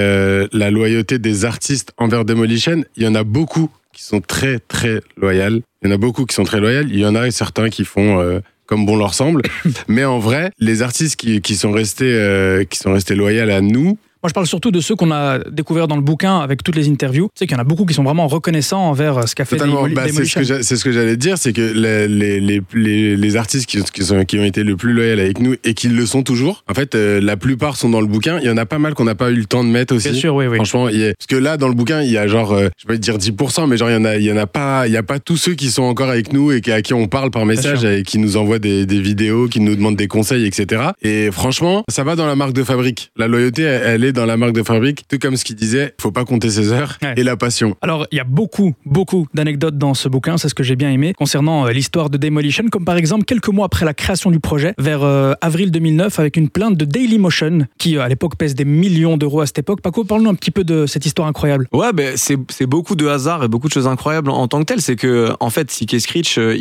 la 0.52 0.72
loyauté 0.72 1.20
des 1.20 1.46
artistes 1.46 1.94
envers 1.98 2.26
Demolition, 2.26 2.84
il 2.96 3.04
y 3.04 3.08
en 3.08 3.16
a 3.16 3.24
beaucoup 3.24 3.70
qui 3.94 4.04
sont 4.04 4.22
très 4.22 4.60
très 4.60 5.02
loyales. 5.18 5.62
Il 5.82 5.90
y 5.90 5.92
en 5.92 5.96
a 5.96 5.98
beaucoup 5.98 6.26
qui 6.26 6.36
sont 6.36 6.44
très 6.44 6.60
loyales. 6.60 6.88
Il 6.90 7.00
y 7.00 7.06
en 7.06 7.16
a 7.16 7.32
certains 7.32 7.70
qui 7.70 7.86
font 7.86 8.42
comme 8.70 8.86
bon 8.86 8.96
leur 8.96 9.16
semble. 9.16 9.42
Mais 9.88 10.06
en 10.06 10.20
vrai, 10.20 10.52
les 10.60 10.84
artistes 10.84 11.16
qui, 11.16 11.42
qui 11.42 11.56
sont 11.56 11.72
restés 11.72 12.14
euh, 12.14 12.64
qui 12.64 12.78
sont 12.78 12.94
restés 12.94 13.16
loyaux 13.16 13.50
à 13.50 13.62
nous, 13.62 13.98
Moi, 14.22 14.28
je 14.28 14.34
parle 14.34 14.48
surtout 14.48 14.70
de 14.72 14.82
ceux 14.82 14.98
qu'on 14.98 15.12
a 15.12 15.40
découverts 15.50 15.88
dans 15.88 15.96
le 15.96 16.02
bouquin 16.02 16.40
avec 16.40 16.62
toutes 16.62 16.76
les 16.76 16.90
interviews. 16.90 17.30
Tu 17.34 17.40
sais 17.40 17.48
qu'il 17.48 17.56
y 17.56 17.58
en 17.58 17.62
a 17.62 17.66
beaucoup 17.66 17.86
qui 17.86 17.94
sont 17.94 18.04
vraiment 18.04 18.28
reconnaissants 18.28 18.82
envers 18.90 19.18
euh, 19.18 19.26
ce 19.26 19.34
qu'a 19.34 19.46
fait 19.46 19.56
totalement. 19.56 19.88
Bah, 19.88 20.08
c'est 20.12 20.26
ce 20.26 20.36
que 20.36 20.62
c'est 20.62 20.92
j'allais 20.92 21.16
dire, 21.16 21.38
c'est 21.38 21.54
que 21.54 21.62
les, 21.62 22.10
les, 22.10 22.62
les, 22.74 23.16
les, 23.16 23.36
artistes 23.38 23.66
qui, 23.66 23.82
qui, 23.82 24.04
sont, 24.04 24.26
qui 24.26 24.38
ont 24.38 24.44
été 24.44 24.64
le 24.64 24.76
plus 24.76 24.92
loyaux 24.92 25.14
avec 25.14 25.40
nous 25.40 25.56
et 25.64 25.74
qui 25.74 25.88
le 25.88 26.06
sont 26.06 26.24
toujours, 26.24 26.66
en 26.70 26.74
fait, 26.74 26.96
euh, 26.96 27.22
la 27.22 27.38
plupart 27.38 27.78
sont 27.78 27.88
dans 27.88 28.02
le 28.02 28.08
bouquin. 28.08 28.40
Il 28.42 28.48
y 28.48 28.50
en 28.52 28.58
a 28.58 28.66
pas 28.66 28.78
mal 28.78 28.94
qu'on 28.94 29.06
n'a 29.06 29.16
pas 29.16 29.32
eu 29.32 29.36
le 29.36 29.46
temps 29.46 29.64
de 29.64 29.70
mettre 29.70 29.96
aussi. 29.96 30.10
Bien 30.10 30.20
sûr, 30.20 30.36
oui, 30.36 30.48
oui. 30.48 30.58
Franchement, 30.58 30.88
a- 30.88 31.14
parce 31.18 31.28
que 31.30 31.38
là, 31.38 31.56
dans 31.56 31.70
le 31.70 31.74
bouquin, 31.74 32.02
il 32.02 32.12
y 32.12 32.18
a 32.18 32.28
genre, 32.28 32.52
euh, 32.52 32.68
je 32.78 32.90
vais 32.90 32.96
te 32.98 33.02
dire 33.02 33.18
10%, 33.18 33.68
mais 33.68 33.78
genre, 33.78 33.90
il 33.90 33.94
y 33.94 33.98
en 33.98 34.04
a, 34.04 34.18
il 34.18 34.24
y 34.24 34.32
en 34.34 34.38
a 34.38 34.48
pas, 34.48 34.86
il 34.88 34.92
y 34.92 34.98
a 34.98 35.04
pas 35.04 35.20
tous 35.20 35.38
ceux 35.38 35.54
qui 35.54 35.72
sont 35.72 35.84
encore 35.84 36.10
avec 36.10 36.34
nous 36.34 36.52
et 36.52 36.62
à 36.74 36.82
qui 36.82 36.94
on 36.94 37.08
parle 37.08 37.32
par 37.32 37.46
message 37.46 37.86
et 37.86 38.04
qui 38.04 38.18
nous 38.18 38.36
envoient 38.36 38.60
des, 38.60 38.86
des 38.86 39.00
vidéos, 39.00 39.48
qui 39.48 39.62
nous 39.62 39.78
demandent 39.78 39.96
des 39.96 40.10
conseils, 40.10 40.46
etc. 40.46 40.82
Et 41.04 41.32
franchement, 41.32 41.86
ça 41.90 42.04
va 42.04 42.18
dans 42.18 42.28
la 42.28 42.36
marque 42.36 42.54
de 42.54 42.66
fabrique. 42.66 43.12
La 43.16 43.30
loyauté, 43.30 43.62
elle, 43.62 43.82
elle 43.86 44.04
est 44.04 44.09
dans 44.12 44.26
la 44.26 44.38
marque 44.38 44.54
de 44.54 44.64
fabrique. 44.64 45.06
Tout 45.08 45.18
comme 45.20 45.36
ce 45.38 45.44
qu'il 45.46 45.56
disait, 45.56 45.94
faut 46.00 46.12
pas 46.12 46.26
compter 46.26 46.50
ses 46.50 46.72
heures 46.72 46.98
Ouais. 47.02 47.14
et 47.18 47.24
la 47.24 47.38
passion. 47.38 47.76
Alors, 47.82 48.08
il 48.12 48.16
y 48.18 48.20
a 48.20 48.24
beaucoup, 48.24 48.74
beaucoup 48.86 49.28
d'anecdotes 49.34 49.78
dans 49.78 49.94
ce 49.94 50.08
bouquin, 50.10 50.38
c'est 50.38 50.50
ce 50.50 50.56
que 50.56 50.64
j'ai 50.64 50.76
bien 50.76 50.92
aimé, 50.92 51.14
concernant 51.18 51.66
euh, 51.68 51.72
l'histoire 51.72 52.10
de 52.10 52.18
Demolition, 52.18 52.66
comme 52.72 52.86
par 52.86 52.98
exemple 52.98 53.26
quelques 53.26 53.50
mois 53.50 53.66
après 53.66 53.86
la 53.86 53.94
création 53.94 54.32
du 54.32 54.40
projet, 54.40 54.74
vers 54.78 55.04
euh, 55.04 55.34
avril 55.42 55.72
2009, 55.72 56.20
avec 56.20 56.38
une 56.38 56.50
plainte 56.50 56.76
de 56.78 56.86
Dailymotion, 56.86 57.68
qui 57.78 57.98
euh, 57.98 58.02
à 58.02 58.10
l'époque 58.10 58.36
pèse 58.38 58.56
des 58.56 58.66
millions 58.66 59.18
d'euros 59.18 59.42
à 59.42 59.46
cette 59.46 59.60
époque. 59.60 59.82
Paco, 59.82 60.04
parle-nous 60.04 60.30
un 60.30 60.36
petit 60.36 60.52
peu 60.52 60.64
de 60.64 60.86
cette 60.86 61.06
histoire 61.06 61.28
incroyable. 61.28 61.68
Ouais, 61.74 61.94
ben 61.94 62.14
c'est 62.18 62.38
c'est 62.50 62.66
beaucoup 62.68 62.96
de 62.96 63.08
hasard 63.08 63.44
et 63.44 63.48
beaucoup 63.48 63.68
de 63.68 63.74
choses 63.74 63.88
incroyables 63.88 64.30
en, 64.30 64.48
tant 64.48 64.60
que 64.60 64.66
tel. 64.66 64.82
C'est 64.82 64.96
que 64.96 65.30
en 65.40 65.50
fait, 65.50 65.72
Sick 65.72 66.00
Screech, 66.00 66.38
il- 66.38 66.56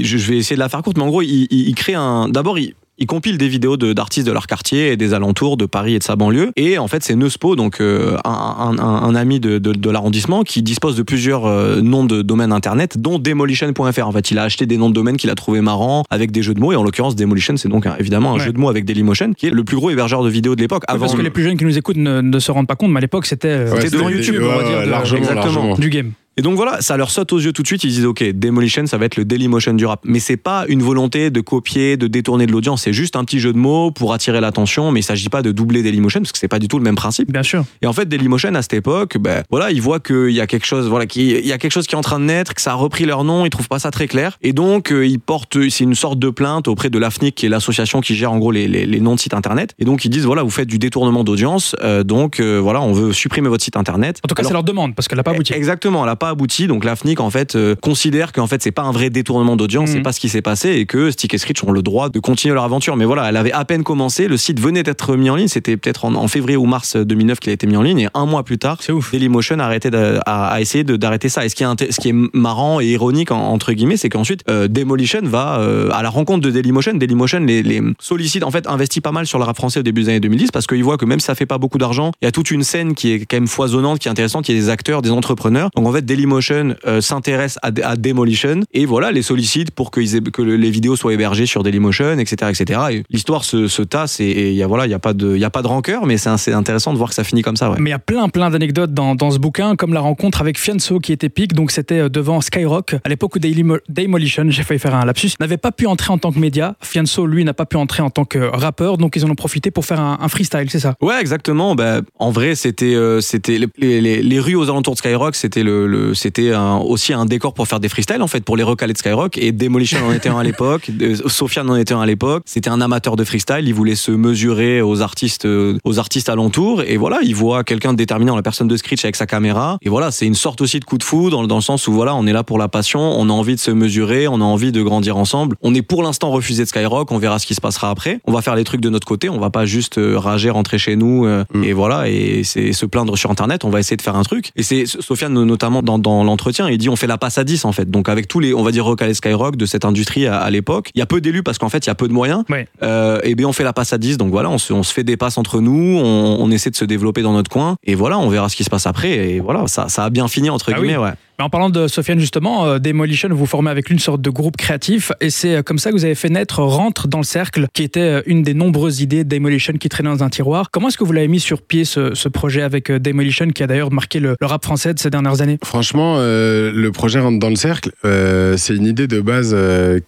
il- 0.00 0.04
je 0.04 0.18
je 0.18 0.28
vais 0.30 0.36
essayer 0.38 0.56
de 0.56 0.60
la 0.60 0.68
faire 0.68 0.82
courte, 0.82 0.96
mais 0.96 1.02
en 1.04 1.08
gros, 1.08 1.22
il, 1.22 1.46
il- 1.50 1.68
il 1.68 1.74
crée 1.74 1.94
un. 1.94 2.28
D'abord, 2.28 2.58
il 2.58 2.74
il 3.02 3.06
compile 3.06 3.36
des 3.38 3.48
vidéos 3.48 3.76
de- 3.76 3.92
d'artistes 3.92 4.26
de, 4.26 4.32
leur 4.32 4.46
quartier 4.46 4.92
et 4.92 4.96
des 4.96 5.12
alentours 5.12 5.56
de 5.56 5.66
Paris 5.66 5.94
et 5.94 5.98
de 5.98 6.04
sa 6.04 6.16
banlieue. 6.16 6.52
Et 6.56 6.78
en 6.78 6.86
fait, 6.88 7.02
c'est 7.02 7.14
Neuspo, 7.16 7.56
donc 7.56 7.80
euh, 7.80 8.16
un, 8.24 8.76
un- 8.78 9.14
ami 9.14 9.40
de, 9.40 9.58
de- 9.58 9.72
de 9.72 9.90
l'arrondissement, 9.90 10.42
qui 10.42 10.62
dispose 10.62 10.96
de 10.96 11.02
plusieurs 11.02 11.46
euh, 11.46 11.80
noms 11.80 12.04
de 12.04 12.22
domaines 12.22 12.52
internet, 12.52 12.98
dont 12.98 13.18
Demolition.fr. 13.18 14.06
En 14.06 14.12
fait, 14.12 14.30
il 14.30 14.38
a 14.38 14.44
acheté 14.44 14.66
des 14.66 14.76
noms 14.76 14.88
de 14.88 14.94
domaines 14.94 15.16
qu'il 15.16 15.30
a 15.30 15.34
trouvé 15.34 15.60
marrants 15.60 16.04
avec 16.10 16.30
des 16.30 16.42
jeux 16.42 16.54
de 16.54 16.60
mots. 16.60 16.72
Et 16.72 16.76
en 16.76 16.82
l'occurrence, 16.84 17.16
Demolition, 17.16 17.56
c'est 17.56 17.68
donc 17.68 17.86
évidemment 17.98 18.30
un 18.32 18.38
Ouais. 18.38 18.44
jeu 18.44 18.52
de 18.52 18.58
mots 18.58 18.68
avec 18.70 18.84
Dailymotion, 18.84 19.32
qui 19.34 19.46
est 19.46 19.50
le 19.50 19.64
plus 19.64 19.76
gros 19.76 19.90
hébergeur 19.90 20.22
de 20.22 20.28
vidéos 20.30 20.54
de 20.56 20.60
l'époque. 20.60 20.84
Oui, 20.88 20.94
Avant 20.94 21.06
parce 21.06 21.14
que 21.16 21.22
les 21.22 21.30
plus 21.30 21.42
jeunes 21.42 21.56
qui 21.56 21.64
nous 21.64 21.76
écoutent 21.76 21.96
ne, 21.96 22.20
ne 22.20 22.38
se 22.38 22.50
rendent 22.52 22.66
pas 22.68 22.76
compte, 22.76 22.90
mais 22.92 22.98
à 22.98 23.00
l'époque, 23.00 23.26
c'était 23.26 23.48
euh, 23.48 23.72
Ouais, 23.72 23.80
C'était 23.82 23.96
devant 23.96 24.08
YouTube, 24.08 24.36
ouais, 24.36 24.48
on 24.52 24.56
va 24.58 24.62
dire, 24.64 24.78
ouais, 24.78 24.86
de- 24.86 24.90
largement, 24.90 25.18
exactement. 25.18 25.44
largement. 25.44 25.74
du 25.76 25.90
game. 25.90 26.12
Et 26.38 26.42
donc 26.42 26.56
voilà, 26.56 26.80
ça 26.80 26.96
leur 26.96 27.10
saute 27.10 27.32
aux 27.32 27.38
yeux 27.38 27.52
tout 27.52 27.62
de 27.62 27.66
suite. 27.66 27.84
Ils 27.84 27.90
disent 27.90 28.06
ok, 28.06 28.22
Demolition, 28.32 28.86
ça 28.86 28.96
va 28.96 29.04
être 29.04 29.16
le 29.16 29.24
Dailymotion 29.24 29.74
du 29.74 29.84
rap. 29.84 30.00
Mais 30.04 30.18
c'est 30.18 30.36
pas 30.38 30.64
une 30.68 30.82
volonté 30.82 31.30
de 31.30 31.40
copier, 31.40 31.96
de 31.96 32.06
détourner 32.06 32.46
de 32.46 32.52
l'audience. 32.52 32.82
C'est 32.82 32.92
juste 32.92 33.16
un 33.16 33.24
petit 33.24 33.38
jeu 33.38 33.52
de 33.52 33.58
mots 33.58 33.90
pour 33.90 34.14
attirer 34.14 34.40
l'attention. 34.40 34.90
Mais 34.92 35.00
il 35.00 35.02
s'agit 35.02 35.28
pas 35.28 35.42
de 35.42 35.52
doubler 35.52 35.82
Dailymotion 35.82 36.20
parce 36.20 36.32
que 36.32 36.38
c'est 36.38 36.48
pas 36.48 36.58
du 36.58 36.68
tout 36.68 36.78
le 36.78 36.84
même 36.84 36.94
principe. 36.94 37.30
Bien 37.30 37.42
sûr. 37.42 37.64
Et 37.82 37.86
en 37.86 37.92
fait, 37.92 38.08
Dailymotion 38.08 38.54
à 38.54 38.62
cette 38.62 38.72
époque, 38.74 39.18
ben 39.18 39.42
voilà, 39.50 39.70
ils 39.70 39.82
voient 39.82 40.00
qu'il 40.00 40.30
y 40.30 40.40
a 40.40 40.46
quelque 40.46 40.64
chose, 40.66 40.88
voilà, 40.88 41.06
qu'il 41.06 41.22
il 41.22 41.46
y 41.46 41.52
a 41.52 41.58
quelque 41.58 41.72
chose 41.72 41.86
qui 41.86 41.94
est 41.94 41.98
en 41.98 42.02
train 42.02 42.18
de 42.18 42.24
naître, 42.24 42.54
que 42.54 42.62
ça 42.62 42.72
a 42.72 42.74
repris 42.74 43.04
leur 43.04 43.24
nom. 43.24 43.44
Ils 43.44 43.50
trouvent 43.50 43.68
pas 43.68 43.78
ça 43.78 43.90
très 43.90 44.06
clair. 44.08 44.38
Et 44.42 44.52
donc 44.54 44.90
euh, 44.90 45.06
ils 45.06 45.20
portent, 45.20 45.58
c'est 45.68 45.84
une 45.84 45.94
sorte 45.94 46.18
de 46.18 46.30
plainte 46.30 46.66
auprès 46.66 46.88
de 46.88 46.98
l'AFNIC, 46.98 47.34
qui 47.34 47.46
est 47.46 47.48
l'association 47.50 48.00
qui 48.00 48.14
gère 48.14 48.32
en 48.32 48.38
gros 48.38 48.50
les, 48.52 48.68
les- 48.68 48.86
les 48.86 49.00
noms 49.00 49.14
de 49.16 49.20
sites 49.20 49.34
internet. 49.34 49.74
Et 49.78 49.84
donc 49.84 50.04
ils 50.04 50.08
disent 50.10 50.24
voilà, 50.24 50.42
vous 50.42 50.50
faites 50.50 50.68
du 50.68 50.78
détournement 50.78 51.24
d'audience. 51.24 51.76
euh, 51.82 52.04
donc 52.04 52.40
euh, 52.40 52.58
voilà, 52.58 52.80
on 52.80 52.92
veut 52.92 53.12
supprimer 53.12 53.48
votre 53.50 53.62
site 53.64 53.76
internet. 53.76 54.18
En 54.24 54.28
tout 54.28 54.34
cas, 54.34 54.40
Alors- 54.40 54.48
c'est 54.48 54.54
leur 54.54 54.64
demande, 54.64 54.94
parce 54.94 55.08
qu'elle 55.08 55.18
n'a 55.18 55.22
pas 55.24 55.32
abouti. 55.32 55.52
Exactement, 55.52 56.02
elle 56.04 56.10
pas 56.22 56.28
abouti. 56.30 56.66
Donc 56.68 56.84
la 56.84 56.94
FNIC 56.96 57.20
en 57.20 57.30
fait 57.30 57.56
euh, 57.56 57.74
considère 57.82 58.32
qu'en 58.32 58.46
fait 58.46 58.62
c'est 58.62 58.70
pas 58.70 58.82
un 58.82 58.92
vrai 58.92 59.10
détournement 59.10 59.56
d'audience, 59.56 59.90
Mhm. 59.90 59.96
c'est 59.96 60.02
pas 60.02 60.12
ce 60.12 60.20
qui 60.20 60.28
s'est 60.28 60.42
passé 60.42 60.70
et 60.70 60.86
que 60.86 61.10
Stick 61.10 61.34
et 61.34 61.38
Screech 61.38 61.64
ont 61.64 61.72
le 61.72 61.82
droit 61.82 62.08
de 62.10 62.20
continuer 62.20 62.54
leur 62.54 62.64
aventure. 62.64 62.96
Mais 62.96 63.04
voilà, 63.04 63.28
elle 63.28 63.36
avait 63.36 63.52
à 63.52 63.64
peine 63.64 63.82
commencé, 63.82 64.28
le 64.28 64.36
site 64.36 64.60
venait 64.60 64.82
d'être 64.84 65.16
mis 65.16 65.30
en 65.30 65.36
ligne, 65.36 65.48
c'était 65.48 65.76
peut-être 65.76 66.04
en, 66.04 66.14
en 66.14 66.28
février 66.28 66.56
ou 66.56 66.64
mars 66.66 66.96
2009 66.96 67.40
qu'il 67.40 67.50
a 67.50 67.54
été 67.54 67.66
mis 67.66 67.76
en 67.76 67.82
ligne 67.82 67.98
et 68.00 68.08
un 68.14 68.26
mois 68.26 68.44
plus 68.44 68.58
tard, 68.58 68.78
ouf. 68.90 69.10
Dailymotion 69.12 69.58
a 69.58 69.64
arrêté 69.64 69.90
de- 69.90 70.18
a, 70.26 70.48
a 70.48 70.60
essayé 70.60 70.84
d'arrêter 70.84 71.28
ça. 71.28 71.44
Et 71.44 71.48
ce 71.48 71.54
qui 71.56 71.64
est, 71.64 71.92
ce 71.92 72.00
qui 72.00 72.08
est 72.10 72.14
marrant 72.32 72.80
et 72.80 72.86
ironique 72.86 73.30
en- 73.32 73.52
entre 73.52 73.72
guillemets, 73.72 73.96
c'est 73.96 74.08
qu'ensuite 74.08 74.42
euh, 74.48 74.68
Demolition 74.68 75.20
va 75.24 75.58
euh, 75.58 75.88
à 75.92 76.02
la 76.02 76.10
rencontre 76.10 76.42
de 76.46 76.50
Dailymotion. 76.50 76.94
Dailymotion 76.94 77.40
les, 77.40 77.62
les 77.62 77.80
sollicite, 77.98 78.44
en 78.44 78.50
fait, 78.50 78.66
investit 78.68 79.00
pas 79.00 79.12
mal 79.12 79.26
sur 79.26 79.38
le 79.38 79.44
rap 79.44 79.56
français 79.56 79.80
au 79.80 79.82
début 79.82 80.02
des 80.02 80.08
années 80.10 80.20
2010 80.20 80.50
parce 80.52 80.66
qu'il 80.66 80.82
voit 80.84 80.96
que 80.98 81.04
même 81.04 81.18
si 81.20 81.26
ça 81.26 81.34
fait 81.34 81.46
pas 81.46 81.58
beaucoup 81.58 81.78
d'argent, 81.78 82.12
il 82.22 82.26
y 82.26 82.28
a 82.28 82.32
toute 82.32 82.50
une 82.50 82.62
scène 82.62 82.94
qui 82.94 83.12
est 83.12 83.18
quand 83.26 83.36
même 83.36 83.46
foisonnante, 83.48 83.98
qui 83.98 84.08
est 84.08 84.10
intéressante, 84.10 84.48
il 84.48 84.54
y 84.54 84.58
a 84.58 84.60
des 84.60 84.68
acteurs, 84.68 85.02
des 85.02 85.10
entrepreneurs. 85.10 85.70
Donc 85.74 85.86
en 85.86 85.92
fait, 85.92 86.04
Dailymotion 86.16 86.74
euh, 86.86 87.00
s'intéresse 87.00 87.58
à, 87.62 87.70
à 87.84 87.96
Demolition 87.96 88.60
et 88.74 88.84
voilà, 88.86 89.10
les 89.12 89.22
sollicite 89.22 89.70
pour 89.70 89.90
aient- 89.96 90.30
que 90.30 90.42
le- 90.42 90.56
les 90.56 90.70
vidéos 90.70 90.94
soient 90.96 91.14
hébergées 91.14 91.46
sur 91.46 91.62
Dailymotion, 91.62 92.18
etc., 92.18 92.50
etc. 92.50 92.80
Et 92.90 93.02
l'histoire 93.10 93.44
se, 93.44 93.66
se 93.68 93.82
tasse 93.82 94.20
et 94.20 94.50
il 94.50 94.54
y 94.54 94.62
a 94.62 94.66
voilà, 94.66 94.84
il 94.86 94.90
y 94.90 94.94
a 94.94 94.98
pas 94.98 95.14
de, 95.14 95.36
y 95.36 95.44
a 95.44 95.50
pas 95.50 95.62
de 95.62 95.68
rancœur, 95.68 96.04
mais 96.06 96.18
c'est 96.18 96.52
intéressant 96.52 96.92
de 96.92 96.98
voir 96.98 97.08
que 97.08 97.14
ça 97.14 97.24
finit 97.24 97.42
comme 97.42 97.56
ça. 97.56 97.70
Ouais. 97.70 97.76
Mais 97.80 97.90
il 97.90 97.92
y 97.92 97.94
a 97.94 97.98
plein, 97.98 98.28
plein 98.28 98.50
d'anecdotes 98.50 98.92
dans, 98.92 99.14
dans 99.14 99.30
ce 99.30 99.38
bouquin, 99.38 99.74
comme 99.76 99.94
la 99.94 100.00
rencontre 100.00 100.40
avec 100.40 100.58
Fianso 100.58 100.98
qui 100.98 101.12
était 101.12 101.28
épique. 101.28 101.54
Donc, 101.54 101.70
c'était 101.70 101.98
euh, 102.00 102.08
devant 102.08 102.40
Skyrock, 102.40 102.94
à 103.04 103.08
l'époque 103.08 103.36
où 103.36 103.38
Daily- 103.38 103.64
Daymolition, 103.88 104.44
j'ai 104.50 104.62
failli 104.64 104.80
faire 104.80 104.94
un 104.94 105.04
lapsus, 105.04 105.30
n'avait 105.40 105.56
pas 105.56 105.72
pu 105.72 105.86
entrer 105.86 106.12
en 106.12 106.18
tant 106.18 106.32
que 106.32 106.38
média. 106.38 106.74
Fianso, 106.82 107.26
lui, 107.26 107.44
n'a 107.44 107.54
pas 107.54 107.66
pu 107.66 107.76
entrer 107.76 108.02
en 108.02 108.10
tant 108.10 108.24
que 108.24 108.38
rappeur. 108.38 108.98
Donc, 108.98 109.16
ils 109.16 109.24
en 109.24 109.30
ont 109.30 109.34
profité 109.34 109.70
pour 109.70 109.84
faire 109.86 110.00
un, 110.00 110.18
un 110.20 110.28
freestyle, 110.28 110.68
c'est 110.68 110.80
ça? 110.80 110.94
Ouais, 111.00 111.20
exactement. 111.20 111.74
Bah, 111.74 112.00
en 112.18 112.30
vrai, 112.30 112.54
c'était 112.54 112.94
euh, 112.94 113.20
c'était 113.20 113.58
les, 113.78 114.00
les, 114.00 114.22
les 114.22 114.40
rues 114.40 114.54
aux 114.56 114.64
alentours 114.68 114.94
de 114.94 114.98
Skyrock, 114.98 115.34
c'était 115.36 115.62
le, 115.62 115.86
le 115.86 116.01
c'était 116.14 116.52
un- 116.52 116.76
aussi 116.78 117.12
un 117.12 117.24
décor 117.24 117.54
pour 117.54 117.66
faire 117.68 117.80
des 117.80 117.88
freestyles 117.88 118.22
en 118.22 118.26
fait 118.26 118.44
pour 118.44 118.56
les 118.56 118.62
recalés 118.62 118.92
de 118.92 118.98
Skyrock 118.98 119.38
et 119.38 119.52
Demolition 119.52 119.98
en 120.06 120.12
était 120.12 120.28
un 120.28 120.38
à 120.38 120.42
l'époque, 120.42 120.90
euh, 121.02 121.16
Sofiane 121.26 121.68
en 121.70 121.76
était 121.76 121.94
un 121.94 122.00
à 122.00 122.06
l'époque. 122.06 122.42
C'était 122.46 122.70
un 122.70 122.80
amateur 122.80 123.16
de 123.16 123.24
freestyle, 123.24 123.62
il 123.66 123.74
voulait 123.74 123.94
se 123.94 124.10
mesurer 124.10 124.82
aux 124.82 125.00
artistes 125.02 125.44
euh, 125.44 125.78
aux 125.84 125.98
artistes 125.98 126.28
alentours 126.28 126.82
et 126.82 126.96
voilà, 126.96 127.18
il 127.22 127.34
voit 127.34 127.64
quelqu'un 127.64 127.92
déterminant 127.94 128.36
la 128.36 128.42
personne 128.42 128.68
de 128.68 128.76
Screech 128.76 129.04
avec 129.04 129.16
sa 129.16 129.26
caméra 129.26 129.78
et 129.82 129.88
voilà, 129.88 130.10
c'est 130.10 130.26
une 130.26 130.34
sorte 130.34 130.60
aussi 130.60 130.80
de 130.80 130.84
coup 130.84 130.98
de 130.98 131.02
fou 131.04 131.30
dans, 131.30 131.46
dans 131.46 131.56
le 131.56 131.62
sens 131.62 131.86
où 131.88 131.92
voilà, 131.92 132.14
on 132.14 132.26
est 132.26 132.32
là 132.32 132.42
pour 132.44 132.58
la 132.58 132.68
passion, 132.68 133.00
on 133.00 133.28
a 133.28 133.32
envie 133.32 133.54
de 133.54 133.60
se 133.60 133.70
mesurer, 133.70 134.28
on 134.28 134.40
a 134.40 134.44
envie 134.44 134.72
de 134.72 134.82
grandir 134.82 135.16
ensemble. 135.16 135.56
On 135.62 135.74
est 135.74 135.82
pour 135.82 136.02
l'instant 136.02 136.30
refusé 136.30 136.62
de 136.64 136.68
Skyrock, 136.68 137.10
on 137.12 137.18
verra 137.18 137.38
ce 137.38 137.46
qui 137.46 137.54
se 137.54 137.60
passera 137.60 137.90
après. 137.90 138.20
On 138.26 138.32
va 138.32 138.42
faire 138.42 138.54
les 138.56 138.64
trucs 138.64 138.80
de 138.80 138.88
notre 138.90 139.06
côté, 139.06 139.28
on 139.28 139.38
va 139.38 139.50
pas 139.50 139.66
juste 139.66 139.98
euh, 139.98 140.18
rager, 140.18 140.50
rentrer 140.50 140.78
chez 140.78 140.96
nous 140.96 141.26
euh, 141.26 141.44
Mm. 141.52 141.64
et 141.64 141.72
voilà 141.72 142.08
et 142.08 142.42
c'est 142.44 142.72
se 142.72 142.86
plaindre 142.86 143.16
sur 143.18 143.30
internet. 143.30 143.64
On 143.64 143.70
va 143.70 143.80
essayer 143.80 143.96
de 143.96 144.02
faire 144.02 144.16
un 144.16 144.22
truc. 144.22 144.50
Et 144.56 144.62
c'est 144.62 144.86
Sofiane 144.86 145.32
notamment 145.32 145.82
dans, 145.82 145.91
dans 145.98 146.24
l'entretien, 146.24 146.68
il 146.68 146.78
dit 146.78 146.88
on 146.88 146.96
fait 146.96 147.06
la 147.06 147.18
passe 147.18 147.38
à 147.38 147.44
10 147.44 147.64
en 147.64 147.72
fait. 147.72 147.90
Donc 147.90 148.08
avec 148.08 148.28
tous 148.28 148.40
les 148.40 148.54
on 148.54 148.62
va 148.62 148.70
dire 148.72 148.84
recalés 148.84 149.14
Skyrock 149.14 149.56
de 149.56 149.66
cette 149.66 149.84
industrie 149.84 150.26
à, 150.26 150.38
à 150.38 150.50
l'époque, 150.50 150.90
il 150.94 150.98
y 150.98 151.02
a 151.02 151.06
peu 151.06 151.20
d'élus 151.20 151.42
parce 151.42 151.58
qu'en 151.58 151.68
fait 151.68 151.84
il 151.86 151.88
y 151.88 151.90
a 151.90 151.94
peu 151.94 152.08
de 152.08 152.12
moyens. 152.12 152.44
Ouais. 152.48 152.66
Euh, 152.82 153.20
et 153.22 153.34
bien 153.34 153.48
on 153.48 153.52
fait 153.52 153.64
la 153.64 153.72
passe 153.72 153.92
à 153.92 153.98
10 153.98 154.18
donc 154.18 154.30
voilà 154.30 154.50
on 154.50 154.58
se, 154.58 154.72
on 154.72 154.82
se 154.82 154.92
fait 154.92 155.04
des 155.04 155.16
passes 155.16 155.38
entre 155.38 155.60
nous, 155.60 155.98
on, 156.02 156.36
on 156.40 156.50
essaie 156.50 156.70
de 156.70 156.76
se 156.76 156.84
développer 156.84 157.22
dans 157.22 157.32
notre 157.32 157.50
coin 157.50 157.76
et 157.84 157.94
voilà 157.94 158.18
on 158.18 158.28
verra 158.28 158.48
ce 158.48 158.56
qui 158.56 158.64
se 158.64 158.70
passe 158.70 158.86
après 158.86 159.10
et 159.10 159.40
voilà 159.40 159.66
ça, 159.66 159.88
ça 159.88 160.04
a 160.04 160.10
bien 160.10 160.28
fini 160.28 160.50
entre 160.50 160.70
Ah 160.72 160.76
oui. 160.78 160.86
guillemets 160.88 160.98
ouais. 161.02 161.12
En 161.42 161.50
parlant 161.50 161.70
de 161.70 161.88
Sofiane, 161.88 162.20
justement, 162.20 162.66
euh, 162.66 162.78
Demolition, 162.78 163.28
vous 163.32 163.46
formez 163.46 163.70
avec 163.70 163.90
une 163.90 163.98
sorte 163.98 164.22
de 164.22 164.30
groupe 164.30 164.56
créatif 164.56 165.10
et 165.20 165.28
c'est 165.28 165.56
euh, 165.56 165.62
comme 165.62 165.78
ça 165.78 165.90
que 165.90 165.96
vous 165.96 166.04
avez 166.04 166.14
fait 166.14 166.28
naître 166.28 166.60
Rentre 166.62 167.08
dans 167.08 167.18
le 167.18 167.24
cercle, 167.24 167.66
qui 167.72 167.82
était 167.82 168.00
euh, 168.00 168.22
une 168.26 168.44
des 168.44 168.54
nombreuses 168.54 169.00
idées 169.00 169.24
de 169.24 169.28
Demolition 169.28 169.72
qui 169.72 169.88
traînait 169.88 170.08
dans 170.10 170.22
un 170.22 170.28
tiroir. 170.28 170.70
Comment 170.70 170.88
est-ce 170.88 170.98
que 170.98 171.02
vous 171.02 171.12
l'avez 171.12 171.26
mis 171.26 171.40
sur 171.40 171.60
pied 171.62 171.84
ce, 171.84 172.28
projet 172.28 172.62
avec 172.62 172.90
Demolition 172.90 173.48
qui 173.48 173.62
a 173.62 173.66
d'ailleurs 173.66 173.92
marqué 173.92 174.20
le, 174.20 174.36
rap 174.40 174.64
français 174.64 174.94
de 174.94 175.00
ces 175.00 175.10
dernières 175.10 175.42
années? 175.42 175.58
Franchement, 175.64 176.18
le 176.18 176.88
projet 176.90 177.18
rentre 177.18 177.38
dans 177.38 177.50
le 177.50 177.56
cercle. 177.56 177.90
C'est 178.02 178.74
une 178.74 178.86
idée 178.86 179.06
de 179.06 179.20
base 179.20 179.56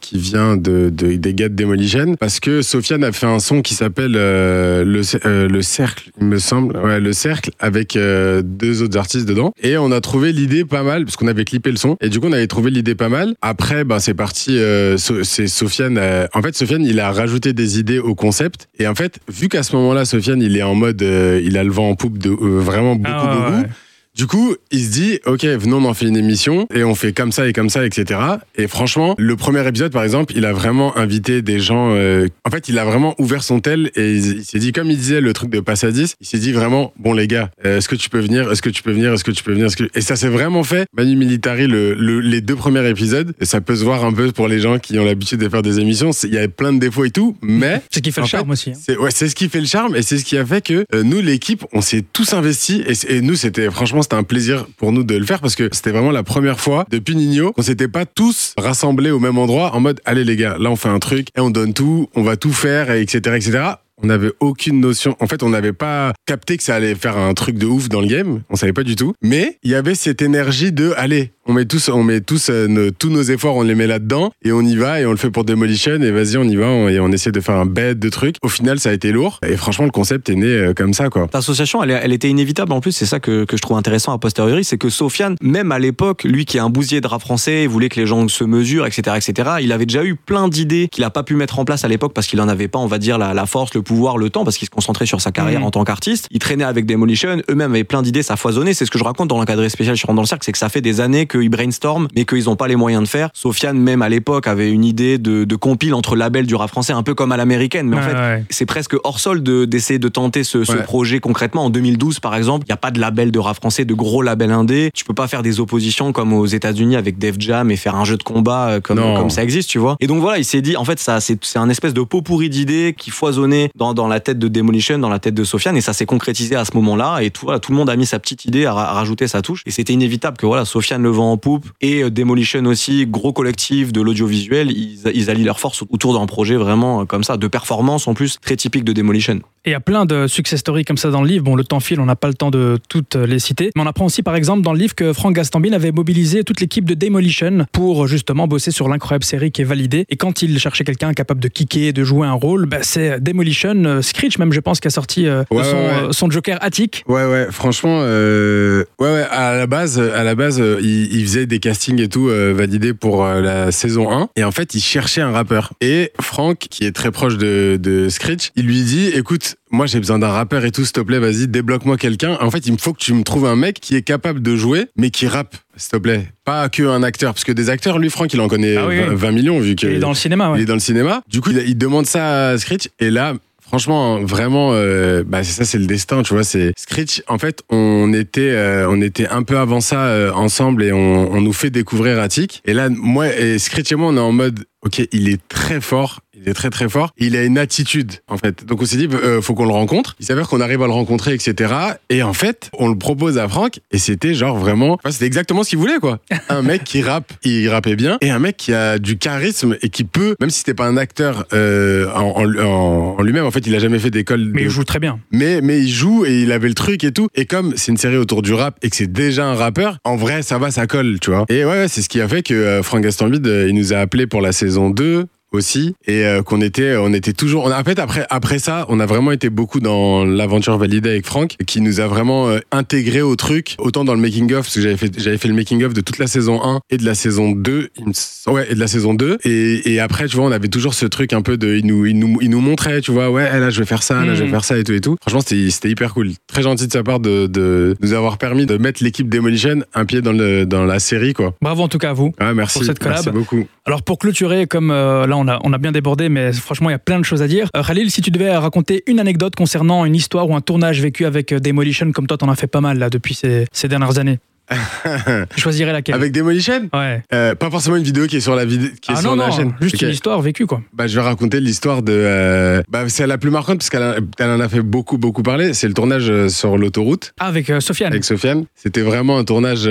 qui 0.00 0.18
vient 0.18 0.56
de, 0.56 0.90
de- 0.90 1.16
des 1.16 1.34
gars 1.34 1.48
de 1.48 1.54
Demolition 1.54 2.14
parce 2.18 2.40
que 2.40 2.62
Sofiane 2.62 3.04
a 3.04 3.12
fait 3.12 3.26
un 3.26 3.40
son 3.40 3.60
qui 3.60 3.74
s'appelle 3.74 4.12
le, 4.12 4.84
le 4.84 5.62
cercle, 5.62 6.10
il 6.20 6.26
me 6.26 6.38
semble. 6.38 6.76
Ouais, 6.78 7.00
le 7.00 7.12
cercle 7.12 7.50
avec 7.58 7.98
deux 7.98 8.82
autres 8.82 8.96
artistes 8.98 9.28
dedans. 9.28 9.52
Et 9.62 9.76
on 9.76 9.90
a 9.90 10.00
trouvé 10.00 10.32
l'idée 10.32 10.64
pas 10.64 10.82
mal 10.82 11.04
parce 11.04 11.16
qu'on 11.16 11.23
avait 11.26 11.44
clippé 11.44 11.70
le 11.70 11.76
son. 11.76 11.96
Et 12.00 12.08
du 12.08 12.20
coup, 12.20 12.26
on 12.28 12.32
avait 12.32 12.46
trouvé 12.46 12.70
l'idée 12.70 12.94
pas 12.94 13.08
mal. 13.08 13.34
Après, 13.42 13.84
ben, 13.84 13.98
c'est 13.98 14.14
parti. 14.14 14.58
euh, 14.58 14.96
c'est 14.96 15.46
Sofiane. 15.46 15.98
euh, 15.98 16.26
en 16.34 16.42
fait, 16.42 16.54
Sofiane, 16.56 16.84
il 16.84 17.00
a 17.00 17.10
rajouté 17.12 17.52
des 17.52 17.78
idées 17.78 17.98
au 17.98 18.14
concept. 18.14 18.68
Et 18.78 18.86
en 18.86 18.94
fait, 18.94 19.18
vu 19.32 19.48
qu'à 19.48 19.62
ce 19.62 19.74
moment-là, 19.76 20.04
Sofiane, 20.04 20.42
il 20.42 20.56
est 20.56 20.62
en 20.62 20.74
mode, 20.74 21.02
euh, 21.02 21.40
il 21.44 21.56
a 21.58 21.64
le 21.64 21.70
vent 21.70 21.88
en 21.90 21.94
poupe 21.94 22.18
de 22.18 22.30
vraiment 22.30 22.96
beaucoup, 22.96 23.10
Ah 23.14 23.26
ouais, 23.28 23.44
beaucoup. 23.50 23.62
ouais. 23.62 23.68
Du 24.16 24.28
coup, 24.28 24.54
il 24.70 24.78
se 24.84 24.90
dit, 24.92 25.18
ok, 25.26 25.44
venons, 25.44 25.78
on 25.78 25.86
en 25.86 25.94
fait 25.94 26.06
une 26.06 26.16
émission 26.16 26.68
et 26.72 26.84
on 26.84 26.94
fait 26.94 27.12
comme 27.12 27.32
ça 27.32 27.48
et 27.48 27.52
comme 27.52 27.68
ça, 27.68 27.84
etc. 27.84 28.20
Et 28.54 28.68
franchement, 28.68 29.16
le 29.18 29.34
premier 29.34 29.66
épisode, 29.66 29.90
par 29.90 30.04
exemple, 30.04 30.32
il 30.36 30.44
a 30.44 30.52
vraiment 30.52 30.96
invité 30.96 31.42
des 31.42 31.58
gens. 31.58 31.90
euh, 31.96 32.28
En 32.44 32.50
fait, 32.50 32.68
il 32.68 32.78
a 32.78 32.84
vraiment 32.84 33.16
ouvert 33.18 33.42
son 33.42 33.58
tel 33.58 33.90
et 33.96 34.12
il, 34.14 34.36
il 34.38 34.44
s'est 34.44 34.60
dit, 34.60 34.70
comme 34.70 34.88
il 34.88 34.96
disait 34.96 35.20
le 35.20 35.32
truc 35.32 35.50
de 35.50 35.58
passe 35.58 35.82
à 35.82 35.90
10, 35.90 36.14
il 36.20 36.26
s'est 36.28 36.38
dit 36.38 36.52
vraiment, 36.52 36.92
bon 36.96 37.12
les 37.12 37.26
gars, 37.26 37.50
euh, 37.64 37.78
est-ce 37.78 37.88
que 37.88 37.96
tu 37.96 38.08
peux 38.08 38.20
venir 38.20 38.52
Est-ce 38.52 38.62
que 38.62 38.70
tu 38.70 38.84
peux 38.84 38.92
venir 38.92 39.12
Est-ce 39.12 39.24
que 39.24 39.32
tu 39.32 39.42
peux 39.42 39.52
venir 39.52 39.74
que- 39.74 39.90
Et 39.96 40.00
ça 40.00 40.14
s'est 40.14 40.28
vraiment 40.28 40.62
fait. 40.62 40.86
Manu 40.96 41.16
Militari, 41.16 41.66
le, 41.66 41.94
le- 41.94 42.20
les 42.20 42.40
deux 42.40 42.54
premiers 42.54 42.88
épisodes, 42.88 43.32
et 43.40 43.44
ça 43.46 43.60
peut 43.60 43.74
se 43.74 43.82
voir 43.82 44.04
un 44.04 44.12
peu 44.12 44.30
pour 44.30 44.46
les 44.46 44.60
gens 44.60 44.78
qui 44.78 44.96
ont 44.96 45.04
l'habitude 45.04 45.40
de 45.40 45.48
faire 45.48 45.62
des 45.62 45.80
émissions. 45.80 46.10
Il 46.22 46.32
y 46.32 46.38
avait 46.38 46.46
plein 46.46 46.72
de 46.72 46.78
défauts 46.78 47.04
et 47.04 47.10
tout, 47.10 47.36
mais 47.42 47.82
C'est 47.90 47.96
ce 47.96 48.00
qui 48.00 48.12
fait 48.12 48.20
le 48.20 48.26
charme 48.28 48.50
aussi. 48.50 48.70
hein. 48.70 48.74
c'est 48.80 48.96
ouais, 48.96 49.10
c'est 49.12 49.28
ce 49.28 49.34
qui 49.34 49.48
fait 49.48 49.58
le 49.60 49.66
charme 49.66 49.96
et 49.96 50.02
c'est 50.02 50.18
ce 50.18 50.24
qui 50.24 50.36
a 50.38 50.46
fait 50.46 50.64
que 50.64 50.84
euh, 50.94 51.02
nous 51.02 51.20
l'équipe, 51.20 51.64
on 51.72 51.80
s'est 51.80 52.04
tous 52.12 52.32
investis 52.32 52.80
et 53.08 53.20
nous 53.20 53.34
c'était 53.34 53.68
franchement 53.72 54.02
c'était 54.04 54.14
un 54.14 54.22
plaisir 54.22 54.66
pour 54.76 54.92
nous 54.92 55.02
de 55.02 55.16
le 55.16 55.26
faire 55.26 55.40
parce 55.40 55.56
que 55.56 55.68
c'était 55.72 55.90
vraiment 55.90 56.12
la 56.12 56.22
première 56.22 56.60
fois 56.60 56.86
depuis 56.90 57.16
Nino 57.16 57.52
qu'on 57.52 57.62
s'était 57.62 57.88
pas 57.88 58.06
tous 58.06 58.54
rassemblés 58.56 59.10
au 59.10 59.18
même 59.18 59.38
endroit 59.38 59.74
en 59.74 59.80
mode 59.80 60.00
allez 60.04 60.24
les 60.24 60.36
gars, 60.36 60.56
là 60.58 60.70
on 60.70 60.76
fait 60.76 60.88
un 60.88 60.98
truc 60.98 61.28
et 61.36 61.40
on 61.40 61.50
donne 61.50 61.74
tout, 61.74 62.08
on 62.14 62.22
va 62.22 62.36
tout 62.36 62.52
faire 62.52 62.90
et 62.90 63.00
etc 63.00 63.36
etc. 63.36 63.64
On 64.04 64.08
n'avait 64.08 64.32
aucune 64.40 64.80
notion. 64.80 65.16
En 65.18 65.26
fait, 65.26 65.42
on 65.42 65.48
n'avait 65.48 65.72
pas 65.72 66.12
capté 66.26 66.58
que 66.58 66.62
ça 66.62 66.74
allait 66.74 66.94
faire 66.94 67.16
un 67.16 67.32
truc 67.32 67.56
de 67.56 67.64
ouf 67.64 67.88
dans 67.88 68.02
le 68.02 68.06
game. 68.06 68.42
On 68.50 68.54
savait 68.56 68.74
pas 68.74 68.82
du 68.82 68.96
tout. 68.96 69.14
Mais 69.22 69.56
il 69.62 69.70
y 69.70 69.74
avait 69.74 69.94
cette 69.94 70.20
énergie 70.20 70.72
de 70.72 70.92
allez, 70.98 71.32
on 71.46 71.54
met 71.54 71.64
tous, 71.64 71.88
on 71.88 72.02
met 72.02 72.20
tous 72.20 72.50
euh, 72.50 72.66
nos- 72.68 72.90
tous 72.90 73.08
nos 73.08 73.22
efforts, 73.22 73.56
on 73.56 73.62
les 73.62 73.74
met 73.74 73.86
là-dedans 73.86 74.30
et 74.44 74.52
on 74.52 74.60
y 74.60 74.76
va 74.76 75.00
et 75.00 75.06
on 75.06 75.10
le 75.10 75.16
fait 75.16 75.30
pour 75.30 75.44
Demolition 75.44 75.94
et 76.02 76.10
vas-y, 76.10 76.36
on 76.36 76.44
y 76.44 76.54
va 76.56 76.66
et 76.90 77.00
on 77.00 77.10
essaie 77.12 77.32
de 77.32 77.40
faire 77.40 77.54
un 77.54 77.64
bête 77.64 77.98
de 77.98 78.08
trucs. 78.10 78.36
Au 78.42 78.48
final, 78.50 78.78
ça 78.78 78.90
a 78.90 78.92
été 78.92 79.10
lourd 79.10 79.38
et 79.46 79.56
franchement, 79.56 79.86
le 79.86 79.90
concept 79.90 80.28
est 80.28 80.34
né 80.34 80.46
euh, 80.48 80.74
comme 80.74 80.92
ça, 80.92 81.08
quoi. 81.08 81.22
Cette 81.24 81.36
association, 81.36 81.82
elle, 81.82 81.90
elle 82.02 82.12
était 82.12 82.28
inévitable 82.28 82.72
en 82.72 82.80
plus. 82.80 82.92
C'est 82.92 83.06
ça 83.06 83.20
que, 83.20 83.46
je 83.50 83.56
trouve 83.62 83.78
intéressant 83.78 84.12
a 84.12 84.18
posteriori, 84.18 84.64
c'est 84.64 84.76
que 84.78 84.90
Sofiane, 84.90 85.36
même 85.40 85.72
à 85.72 85.78
l'époque, 85.78 86.24
lui 86.24 86.44
qui 86.44 86.58
est 86.58 86.60
un 86.60 86.68
bousier 86.70 87.00
de 87.00 87.06
rap 87.06 87.22
français, 87.22 87.66
voulait 87.66 87.88
que 87.88 87.98
les 87.98 88.06
gens 88.06 88.28
se 88.28 88.44
mesurent, 88.44 88.84
etc., 88.86 89.16
etc. 89.16 89.50
Il 89.62 89.72
avait 89.72 89.86
déjà 89.86 90.04
eu 90.04 90.14
plein 90.14 90.48
d'idées 90.48 90.88
qu'il 90.92 91.04
a 91.04 91.10
pas 91.10 91.22
pu 91.22 91.36
mettre 91.36 91.58
en 91.58 91.64
place 91.64 91.84
à 91.86 91.88
l'époque 91.88 92.12
parce 92.12 92.26
qu'il 92.26 92.40
en 92.42 92.48
avait 92.48 92.68
pas, 92.68 92.78
on 92.78 92.86
va 92.86 92.98
dire, 92.98 93.16
la, 93.16 93.32
la 93.32 93.46
force, 93.46 93.72
le 93.74 93.80
pouvoir, 93.82 93.93
le 93.94 94.30
temps, 94.30 94.44
parce 94.44 94.56
qu'il 94.58 94.66
se 94.66 94.70
concentrait 94.70 95.06
sur 95.06 95.20
sa 95.20 95.30
carrière 95.32 95.60
Mhm. 95.60 95.66
en 95.66 95.70
tant 95.70 95.84
qu'artiste. 95.84 96.26
Il 96.30 96.38
traînait 96.38 96.64
avec 96.64 96.86
Demolition, 96.86 97.36
eux-mêmes 97.50 97.70
avaient 97.72 97.84
plein 97.84 98.02
d'idées, 98.02 98.22
ça 98.22 98.36
foisonnait. 98.36 98.74
C'est 98.74 98.84
ce 98.84 98.90
que 98.90 98.98
je 98.98 99.04
raconte 99.04 99.28
dans 99.28 99.38
l'encadré 99.38 99.68
spécial 99.68 99.96
sur 99.96 100.06
Rentre 100.08 100.16
dans 100.16 100.22
le 100.22 100.26
cercle, 100.26 100.44
c'est 100.44 100.52
que 100.52 100.58
ça 100.58 100.68
fait 100.68 100.80
des 100.80 101.00
années 101.00 101.26
qu'ils 101.26 101.48
brainstorment, 101.48 102.08
mais 102.14 102.24
qu'ils 102.24 102.48
ont 102.50 102.56
pas 102.56 102.68
les 102.68 102.76
moyens 102.76 103.02
de 103.04 103.08
faire. 103.08 103.30
Sofiane, 103.34 103.78
même 103.78 104.02
à 104.02 104.08
l'époque, 104.08 104.46
avait 104.46 104.70
une 104.70 104.84
idée 104.84 105.18
de, 105.18 105.44
de 105.44 105.56
compile 105.56 105.94
entre 105.94 106.16
labels 106.16 106.46
du 106.46 106.54
rap 106.54 106.68
français, 106.70 106.92
un 106.92 107.02
peu 107.02 107.14
comme 107.14 107.32
à 107.32 107.36
l'américaine, 107.36 107.88
mais 107.88 107.96
en 107.96 108.00
Ouais, 108.00 108.08
fait, 108.08 108.14
ouais. 108.16 108.44
c'est 108.50 108.66
presque 108.66 108.96
hors 109.04 109.20
sol 109.20 109.42
de- 109.42 109.64
d'essayer 109.64 109.98
de 109.98 110.08
tenter 110.08 110.44
ce, 110.44 110.64
ce 110.64 110.72
Ouais. 110.72 110.82
projet 110.82 111.20
concrètement. 111.20 111.64
En 111.64 111.70
2012, 111.70 112.20
par 112.20 112.34
exemple, 112.34 112.64
il 112.66 112.70
n'y 112.70 112.74
a 112.74 112.78
pas 112.78 112.90
de 112.90 113.00
label 113.00 113.30
de 113.30 113.38
rap 113.38 113.56
français, 113.56 113.84
de 113.84 113.94
gros 113.94 114.22
label 114.22 114.50
indé. 114.50 114.90
Tu 114.94 115.04
peux 115.04 115.14
pas 115.14 115.28
faire 115.28 115.42
des 115.42 115.60
oppositions 115.60 116.12
comme 116.12 116.32
aux 116.32 116.46
États-Unis 116.46 116.96
avec 116.96 117.18
Def 117.18 117.36
Jam 117.38 117.70
et 117.70 117.76
faire 117.76 117.94
un 117.96 118.04
jeu 118.04 118.16
de 118.16 118.22
combat 118.22 118.68
euh, 118.68 118.80
comme, 118.80 118.98
Non. 118.98 119.16
comme 119.16 119.30
ça 119.30 119.42
existe, 119.42 119.68
tu 119.70 119.78
vois. 119.78 119.96
Et 120.00 120.06
donc 120.06 120.20
voilà, 120.20 120.38
il 120.38 120.44
s'est 120.44 120.60
dit, 120.62 120.76
en 120.76 120.84
fait, 120.84 120.98
ça, 120.98 121.20
c'est 121.20 121.38
c'est 121.44 121.58
un 121.58 121.68
espèce 121.68 121.92
de 121.94 122.00
pot 122.02 122.22
pourri 122.22 122.48
d'idées 122.48 122.94
qui 122.96 123.10
foisonnait 123.10 123.70
dans, 123.74 124.06
la 124.06 124.20
tête 124.20 124.38
de 124.38 124.48
Demolition, 124.48 124.98
dans 124.98 125.08
la 125.08 125.18
tête 125.18 125.34
de 125.34 125.44
Sofiane, 125.44 125.76
et 125.76 125.80
ça 125.80 125.92
s'est 125.92 126.06
concrétisé 126.06 126.54
à 126.56 126.64
ce 126.64 126.74
moment-là. 126.74 127.20
Et 127.20 127.30
tout, 127.30 127.46
voilà, 127.46 127.60
tout 127.60 127.72
le 127.72 127.76
monde 127.76 127.90
a 127.90 127.96
mis 127.96 128.06
sa 128.06 128.18
petite 128.18 128.44
idée 128.44 128.66
à 128.66 128.72
rajouter 128.72 129.26
sa 129.28 129.42
touche. 129.42 129.62
Et 129.66 129.70
c'était 129.70 129.92
inévitable 129.92 130.36
que 130.36 130.46
voilà, 130.46 130.64
Sofiane 130.64 131.02
le 131.02 131.10
vent 131.10 131.32
en 131.32 131.36
poupe 131.36 131.66
et 131.80 132.02
euh, 132.02 132.10
Demolition 132.10 132.64
aussi, 132.66 133.06
gros 133.06 133.32
collectif 133.32 133.92
de 133.92 134.00
l'audiovisuel, 134.00 134.70
ils, 134.70 135.00
ils 135.14 135.30
allient 135.30 135.44
leurs 135.44 135.60
forces 135.60 135.82
autour 135.90 136.18
d'un 136.18 136.26
projet 136.26 136.56
vraiment 136.56 137.02
euh, 137.02 137.04
comme 137.04 137.24
ça, 137.24 137.36
de 137.36 137.48
performance 137.48 138.06
en 138.06 138.14
plus, 138.14 138.38
très 138.40 138.56
typique 138.56 138.84
de 138.84 138.92
Demolition. 138.92 139.40
Et 139.66 139.70
il 139.70 139.72
y 139.72 139.76
a 139.76 139.80
plein 139.80 140.04
de 140.04 140.26
success 140.26 140.60
stories 140.60 140.84
comme 140.84 140.98
ça 140.98 141.08
dans 141.10 141.22
le 141.22 141.28
livre. 141.28 141.44
Bon, 141.44 141.56
le 141.56 141.64
temps 141.64 141.80
file, 141.80 141.98
on 142.00 142.04
n'a 142.04 142.16
pas 142.16 142.28
le 142.28 142.34
temps 142.34 142.50
de 142.50 142.78
toutes 142.90 143.14
les 143.14 143.38
citer. 143.38 143.70
Mais 143.74 143.82
on 143.82 143.86
apprend 143.86 144.04
aussi, 144.04 144.22
par 144.22 144.36
exemple, 144.36 144.60
dans 144.62 144.74
le 144.74 144.78
livre 144.78 144.94
que 144.94 145.14
Franck 145.14 145.36
Gastambin 145.36 145.72
avait 145.72 145.90
mobilisé 145.90 146.44
toute 146.44 146.60
l'équipe 146.60 146.84
de 146.84 146.92
Demolition 146.92 147.66
pour 147.72 148.06
justement 148.06 148.46
bosser 148.46 148.70
sur 148.70 148.88
l'incroyable 148.88 149.24
série 149.24 149.50
qui 149.52 149.62
est 149.62 149.64
validée. 149.64 150.04
Et 150.10 150.16
quand 150.16 150.42
il 150.42 150.58
cherchait 150.58 150.84
quelqu'un 150.84 151.14
capable 151.14 151.40
de 151.40 151.48
kicker, 151.48 151.92
de 151.94 152.04
jouer 152.04 152.26
un 152.26 152.34
rôle, 152.34 152.66
bah, 152.66 152.78
c'est 152.82 153.20
Demolition, 153.22 153.74
euh, 153.86 154.02
Screech 154.02 154.36
même, 154.38 154.52
je 154.52 154.60
pense, 154.60 154.80
qui 154.80 154.88
a 154.88 154.90
sorti 154.90 155.26
euh, 155.26 155.44
de 155.50 155.56
Ouais, 155.56 155.64
son, 155.64 155.76
ouais, 155.76 155.82
ouais. 155.82 156.08
euh, 156.08 156.12
son 156.12 156.30
Joker 156.30 156.58
attique. 156.60 157.02
Ouais, 157.08 157.24
ouais, 157.24 157.46
franchement, 157.50 158.00
euh, 158.02 158.84
ouais, 159.00 159.08
ouais, 159.14 159.26
à 159.30 159.56
la 159.56 159.66
base, 159.66 159.98
à 159.98 160.24
la 160.24 160.34
base, 160.34 160.62
il, 160.82 161.14
il 161.14 161.22
faisait 161.24 161.46
des 161.46 161.58
castings 161.58 162.00
et 162.02 162.08
tout 162.08 162.26
validés 162.26 162.92
pour 162.92 163.24
la 163.24 163.72
saison 163.72 164.12
1. 164.12 164.28
Et 164.36 164.44
en 164.44 164.50
fait, 164.52 164.74
il 164.74 164.80
cherchait 164.82 165.22
un 165.22 165.30
rappeur. 165.30 165.72
Et 165.80 166.12
Franck, 166.20 166.58
qui 166.58 166.84
est 166.84 166.92
très 166.92 167.10
proche 167.10 167.38
de, 167.38 167.78
de 167.80 168.10
Screech, 168.10 168.50
il 168.56 168.66
lui 168.66 168.82
dit, 168.82 169.06
écoute, 169.08 169.53
écoute, 169.54 169.58
moi 169.70 169.86
j'ai 169.86 169.98
besoin 169.98 170.18
d'un 170.18 170.28
rappeur 170.28 170.64
et 170.64 170.70
tout, 170.70 170.84
s'il 170.84 170.92
te 170.92 171.00
plaît, 171.00 171.18
vas-y, 171.18 171.48
débloque-moi 171.48 171.96
quelqu'un. 171.96 172.36
En 172.40 172.50
fait, 172.50 172.66
il 172.66 172.72
me 172.72 172.78
faut 172.78 172.92
que 172.92 172.98
tu 172.98 173.12
me 173.14 173.22
trouves 173.22 173.46
un 173.46 173.56
mec 173.56 173.80
qui 173.80 173.96
est 173.96 174.02
capable 174.02 174.42
de 174.42 174.56
jouer, 174.56 174.86
mais 174.96 175.10
qui 175.10 175.26
rappe, 175.26 175.56
s'il 175.76 175.90
te 175.90 175.96
plaît. 175.96 176.28
Pas 176.44 176.68
que 176.68 176.82
un 176.82 177.02
acteur, 177.02 177.32
parce 177.32 177.44
que 177.44 177.52
des 177.52 177.70
acteurs, 177.70 177.98
lui, 177.98 178.10
Franck, 178.10 178.32
il 178.34 178.40
en 178.40 178.48
connaît 178.48 178.76
Ah 178.76 178.86
oui, 178.86 179.00
20, 179.00 179.08
oui. 179.08 179.16
20 179.16 179.32
millions, 179.32 179.58
vu 179.60 179.68
Il 179.68 179.72
est 179.72 179.74
qu'il 179.76 180.00
dans 180.00 180.10
le 180.10 180.14
cinéma, 180.14 180.50
ouais. 180.50 180.62
est 180.62 180.66
dans 180.66 180.74
le 180.74 180.80
cinéma. 180.80 181.22
Du 181.28 181.40
coup, 181.40 181.50
il, 181.50 181.58
il 181.66 181.78
demande 181.78 182.06
ça 182.06 182.50
à 182.50 182.58
Screech, 182.58 182.88
et 183.00 183.10
là, 183.10 183.34
Franchement, 183.66 184.20
vraiment, 184.20 184.72
euh, 184.74 185.24
bah 185.26 185.42
c'est 185.42 185.52
ça, 185.52 185.64
c'est 185.64 185.78
le 185.78 185.86
destin, 185.86 186.22
tu 186.22 186.34
vois. 186.34 186.44
C'est 186.44 186.74
Screech. 186.76 187.22
En 187.28 187.38
fait, 187.38 187.62
on 187.70 188.12
était, 188.12 188.50
euh, 188.50 188.86
on 188.90 189.00
était 189.00 189.26
un 189.26 189.42
peu 189.42 189.56
avant 189.56 189.80
ça 189.80 190.04
euh, 190.04 190.30
ensemble 190.32 190.84
et 190.84 190.92
on, 190.92 191.32
on 191.32 191.40
nous 191.40 191.52
fait 191.54 191.70
découvrir 191.70 192.20
Attic. 192.20 192.60
Et 192.66 192.74
là, 192.74 192.90
moi 192.90 193.34
et 193.34 193.58
Screech 193.58 193.90
et 193.90 193.94
moi, 193.94 194.08
on 194.10 194.16
est 194.18 194.20
en 194.20 194.32
mode, 194.32 194.64
ok, 194.82 195.08
il 195.12 195.30
est 195.30 195.40
très 195.48 195.80
fort, 195.80 196.20
il 196.44 196.50
est 196.50 196.54
très 196.54 196.70
très 196.70 196.88
fort. 196.88 197.10
Il 197.18 197.36
a 197.36 197.44
une 197.44 197.58
attitude, 197.58 198.12
en 198.28 198.36
fait. 198.36 198.64
Donc 198.64 198.82
on 198.82 198.84
s'est 198.84 198.96
dit, 198.96 199.08
euh, 199.12 199.40
faut 199.40 199.54
qu'on 199.54 199.64
le 199.66 199.72
rencontre. 199.72 200.16
Il 200.20 200.26
s'avère 200.26 200.48
qu'on 200.48 200.60
arrive 200.60 200.82
à 200.82 200.86
le 200.86 200.92
rencontrer, 200.92 201.34
etc. 201.34 201.72
Et 202.10 202.22
en 202.22 202.32
fait, 202.32 202.70
on 202.78 202.88
le 202.88 202.96
propose 202.98 203.38
à 203.38 203.48
Franck 203.48 203.80
et 203.90 203.98
c'était 203.98 204.34
genre 204.34 204.56
vraiment, 204.56 204.94
enfin, 204.94 205.10
c'était 205.10 205.26
exactement 205.26 205.62
ce 205.64 205.70
qu'il 205.70 205.78
voulait, 205.78 205.98
quoi. 206.00 206.18
Un 206.48 206.62
mec 206.62 206.84
qui 206.84 207.02
rappe, 207.02 207.32
il 207.44 207.68
rappait 207.68 207.96
bien, 207.96 208.18
et 208.20 208.30
un 208.30 208.38
mec 208.38 208.56
qui 208.56 208.72
a 208.74 208.98
du 208.98 209.16
charisme 209.18 209.76
et 209.82 209.88
qui 209.88 210.04
peut, 210.04 210.34
même 210.40 210.50
si 210.50 210.58
c'était 210.58 210.74
pas 210.74 210.86
un 210.86 210.96
acteur 210.96 211.46
euh, 211.52 212.08
en, 212.14 212.42
en- 212.44 212.58
en- 212.64 213.16
en 213.18 213.22
lui-même, 213.22 213.44
en 213.46 213.50
fait, 213.50 213.66
il 213.66 213.74
a 213.74 213.78
jamais 213.78 213.98
fait 213.98 214.10
d'école. 214.10 214.50
Mais 214.52 214.60
de- 214.62 214.66
il 214.66 214.70
joue 214.70 214.84
très 214.84 214.98
bien. 214.98 215.18
mais, 215.32 215.60
mais 215.60 215.80
il 215.80 215.88
joue 215.90 216.24
et 216.26 216.42
il 216.42 216.52
avait 216.52 216.68
le 216.68 216.74
truc 216.74 217.04
et 217.04 217.12
tout. 217.12 217.28
Et 217.34 217.46
comme 217.46 217.72
c'est 217.76 217.90
une 217.92 217.98
série 217.98 218.16
autour 218.16 218.42
du 218.42 218.52
rap 218.52 218.76
et 218.82 218.90
que 218.90 218.96
c'est 218.96 219.10
déjà 219.12 219.46
un 219.46 219.54
rappeur, 219.54 219.98
en 220.04 220.16
vrai, 220.16 220.42
ça 220.42 220.58
va, 220.58 220.70
ça 220.70 220.86
colle, 220.86 221.18
tu 221.20 221.30
vois. 221.30 221.44
Et 221.48 221.64
ouais, 221.64 221.70
ouais, 221.70 221.88
c'est 221.88 222.02
ce 222.02 222.08
qui 222.08 222.20
a 222.20 222.28
fait 222.28 222.42
que 222.42 222.54
euh, 222.54 222.82
Franck 222.82 223.02
Gastambide, 223.02 223.46
euh, 223.46 223.68
il 223.68 223.74
nous 223.74 223.92
a 223.92 223.96
appelé 223.98 224.26
pour 224.26 224.40
la 224.40 224.52
saison 224.52 224.90
2 224.90 225.26
aussi 225.54 225.94
et 226.06 226.24
euh, 226.24 226.42
qu'on 226.42 226.60
était 226.60 226.96
on 226.96 227.12
était 227.12 227.32
toujours 227.32 227.64
on 227.64 227.70
a, 227.70 227.80
en 227.80 227.84
fait 227.84 227.98
après 227.98 228.26
après 228.30 228.58
ça 228.58 228.84
on 228.88 229.00
a 229.00 229.06
vraiment 229.06 229.32
été 229.32 229.50
beaucoup 229.50 229.80
dans 229.80 230.24
l'aventure 230.24 230.76
validée 230.78 231.10
avec 231.10 231.26
Franck 231.26 231.56
qui 231.66 231.80
nous 231.80 232.00
a 232.00 232.06
vraiment 232.06 232.48
euh, 232.48 232.58
intégré 232.72 233.22
au 233.22 233.36
truc 233.36 233.76
autant 233.78 234.04
dans 234.04 234.14
le 234.14 234.20
making 234.20 234.52
of 234.52 234.62
parce 234.66 234.74
que 234.74 234.80
j'avais 234.80 234.96
fait 234.96 235.12
j'avais 235.18 235.38
fait 235.38 235.48
le 235.48 235.54
making 235.54 235.82
of 235.84 235.94
de 235.94 236.00
toute 236.00 236.18
la 236.18 236.26
saison 236.26 236.60
1 236.62 236.80
et 236.90 236.96
de 236.96 237.04
la 237.04 237.14
saison 237.14 237.52
2 237.52 237.90
il 237.98 238.04
me 238.06 238.10
s- 238.10 238.44
ouais 238.46 238.66
et 238.70 238.74
de 238.74 238.80
la 238.80 238.86
saison 238.88 239.14
2 239.14 239.38
et, 239.44 239.92
et 239.94 240.00
après 240.00 240.26
tu 240.26 240.36
vois 240.36 240.46
on 240.46 240.52
avait 240.52 240.68
toujours 240.68 240.94
ce 240.94 241.06
truc 241.06 241.32
un 241.32 241.42
peu 241.42 241.56
de 241.56 241.74
il 241.76 241.86
nous 241.86 242.06
il 242.06 242.18
nous 242.18 242.38
il 242.40 242.50
nous 242.50 242.60
montrait 242.60 243.00
tu 243.00 243.12
vois 243.12 243.30
ouais 243.30 243.58
là 243.60 243.70
je 243.70 243.78
vais 243.78 243.86
faire 243.86 244.02
ça 244.02 244.24
là 244.24 244.34
je 244.34 244.40
vais 244.40 244.44
Mhm. 244.44 244.50
faire 244.50 244.64
ça 244.64 244.76
et 244.78 244.84
tout 244.84 244.92
et 244.92 245.00
tout 245.00 245.16
franchement 245.22 245.40
c'était 245.40 245.70
c'était 245.70 245.90
hyper 245.90 246.12
cool 246.14 246.30
très 246.46 246.62
gentil 246.62 246.86
de 246.86 246.92
sa 246.92 247.02
part 247.02 247.20
de, 247.20 247.46
de 247.46 247.96
nous 248.00 248.12
avoir 248.12 248.36
permis 248.38 248.66
de 248.66 248.76
mettre 248.76 249.02
l'équipe 249.02 249.28
Demolition 249.28 249.82
un 249.94 250.04
pied 250.04 250.20
dans 250.20 250.32
le 250.32 250.64
dans 250.66 250.84
la 250.84 250.98
série 250.98 251.32
quoi 251.32 251.54
Bravo 251.62 251.82
en 251.82 251.88
tout 251.88 251.98
cas 251.98 252.10
à 252.10 252.12
vous. 252.12 252.32
ah 252.38 252.52
merci 252.54 252.78
Pour 252.78 252.86
cette 252.86 252.98
collab. 252.98 253.16
merci 253.16 253.30
beaucoup 253.30 253.66
Alors 253.86 254.02
pour 254.02 254.18
clôturer, 254.18 254.66
comme 254.66 254.90
euh, 254.90 255.26
là 255.26 255.36
on 255.36 255.43
on 255.64 255.72
a 255.72 255.78
bien 255.78 255.92
débordé, 255.92 256.28
mais 256.28 256.52
franchement 256.52 256.90
il 256.90 256.92
y 256.92 256.96
a 256.96 256.98
plein 256.98 257.18
de 257.18 257.24
choses 257.24 257.42
à 257.42 257.48
dire. 257.48 257.68
Euh, 257.76 257.82
Khalil, 257.82 258.10
si 258.10 258.20
tu 258.22 258.30
devais 258.30 258.54
raconter 258.56 259.02
une 259.06 259.20
anecdote 259.20 259.54
concernant 259.54 260.04
une 260.04 260.14
histoire 260.14 260.48
ou 260.48 260.56
un 260.56 260.60
tournage 260.60 261.00
vécu 261.00 261.24
avec 261.24 261.52
euh, 261.52 261.60
Demolition, 261.60 262.12
comme 262.12 262.26
toi 262.26 262.36
t'en 262.36 262.48
as 262.48 262.56
fait 262.56 262.66
pas 262.66 262.80
mal 262.80 263.08
depuis 263.10 263.34
ces 263.34 263.88
dernières 263.88 264.18
années, 264.18 264.38
tu 265.54 265.60
choisirais 265.60 265.92
laquelle 265.92 266.14
avec 266.14 266.32
Demolition 266.32 266.88
Ouais. 266.92 267.22
Euh, 267.32 267.54
pas 267.54 267.70
forcément 267.70 267.96
une 267.96 268.02
vidéo 268.02 268.26
qui 268.26 268.36
est 268.36 268.40
sur 268.40 268.54
la 268.54 268.64
vidéo 268.64 268.88
qui 269.00 269.10
est 269.10 269.14
Ah 269.16 269.20
sur 269.20 269.30
non, 269.36 269.42
la 269.42 269.48
non, 269.50 269.56
chaîne. 269.56 269.74
juste 269.80 270.00
une 270.00 270.08
histoire 270.10 270.40
vécue 270.40 270.66
quoi. 270.66 270.80
Bah, 270.92 271.06
je 271.06 271.14
vais 271.14 271.20
raconter 271.24 271.60
l'histoire 271.60 272.02
de. 272.02 272.12
euh, 272.14 272.82
Bah, 272.88 273.04
c'est 273.08 273.26
la 273.26 273.38
plus 273.38 273.50
marquante 273.50 273.78
parce 273.78 273.90
qu'elle 273.90 274.50
en 274.50 274.60
a 274.60 274.68
fait 274.68 274.80
beaucoup, 274.80 275.18
beaucoup 275.18 275.42
parler. 275.42 275.74
C'est 275.74 275.88
le 275.88 275.94
tournage 275.94 276.30
euh, 276.30 276.48
sur 276.48 276.78
l'autoroute 276.78 277.32
Ah, 277.38 277.46
avec 277.46 277.68
euh, 277.70 277.80
Sofiane. 277.80 278.12
avec 278.12 278.24
Sofiane. 278.24 278.64
C'était 278.74 279.02
vraiment 279.02 279.38
un 279.38 279.44
tournage. 279.44 279.88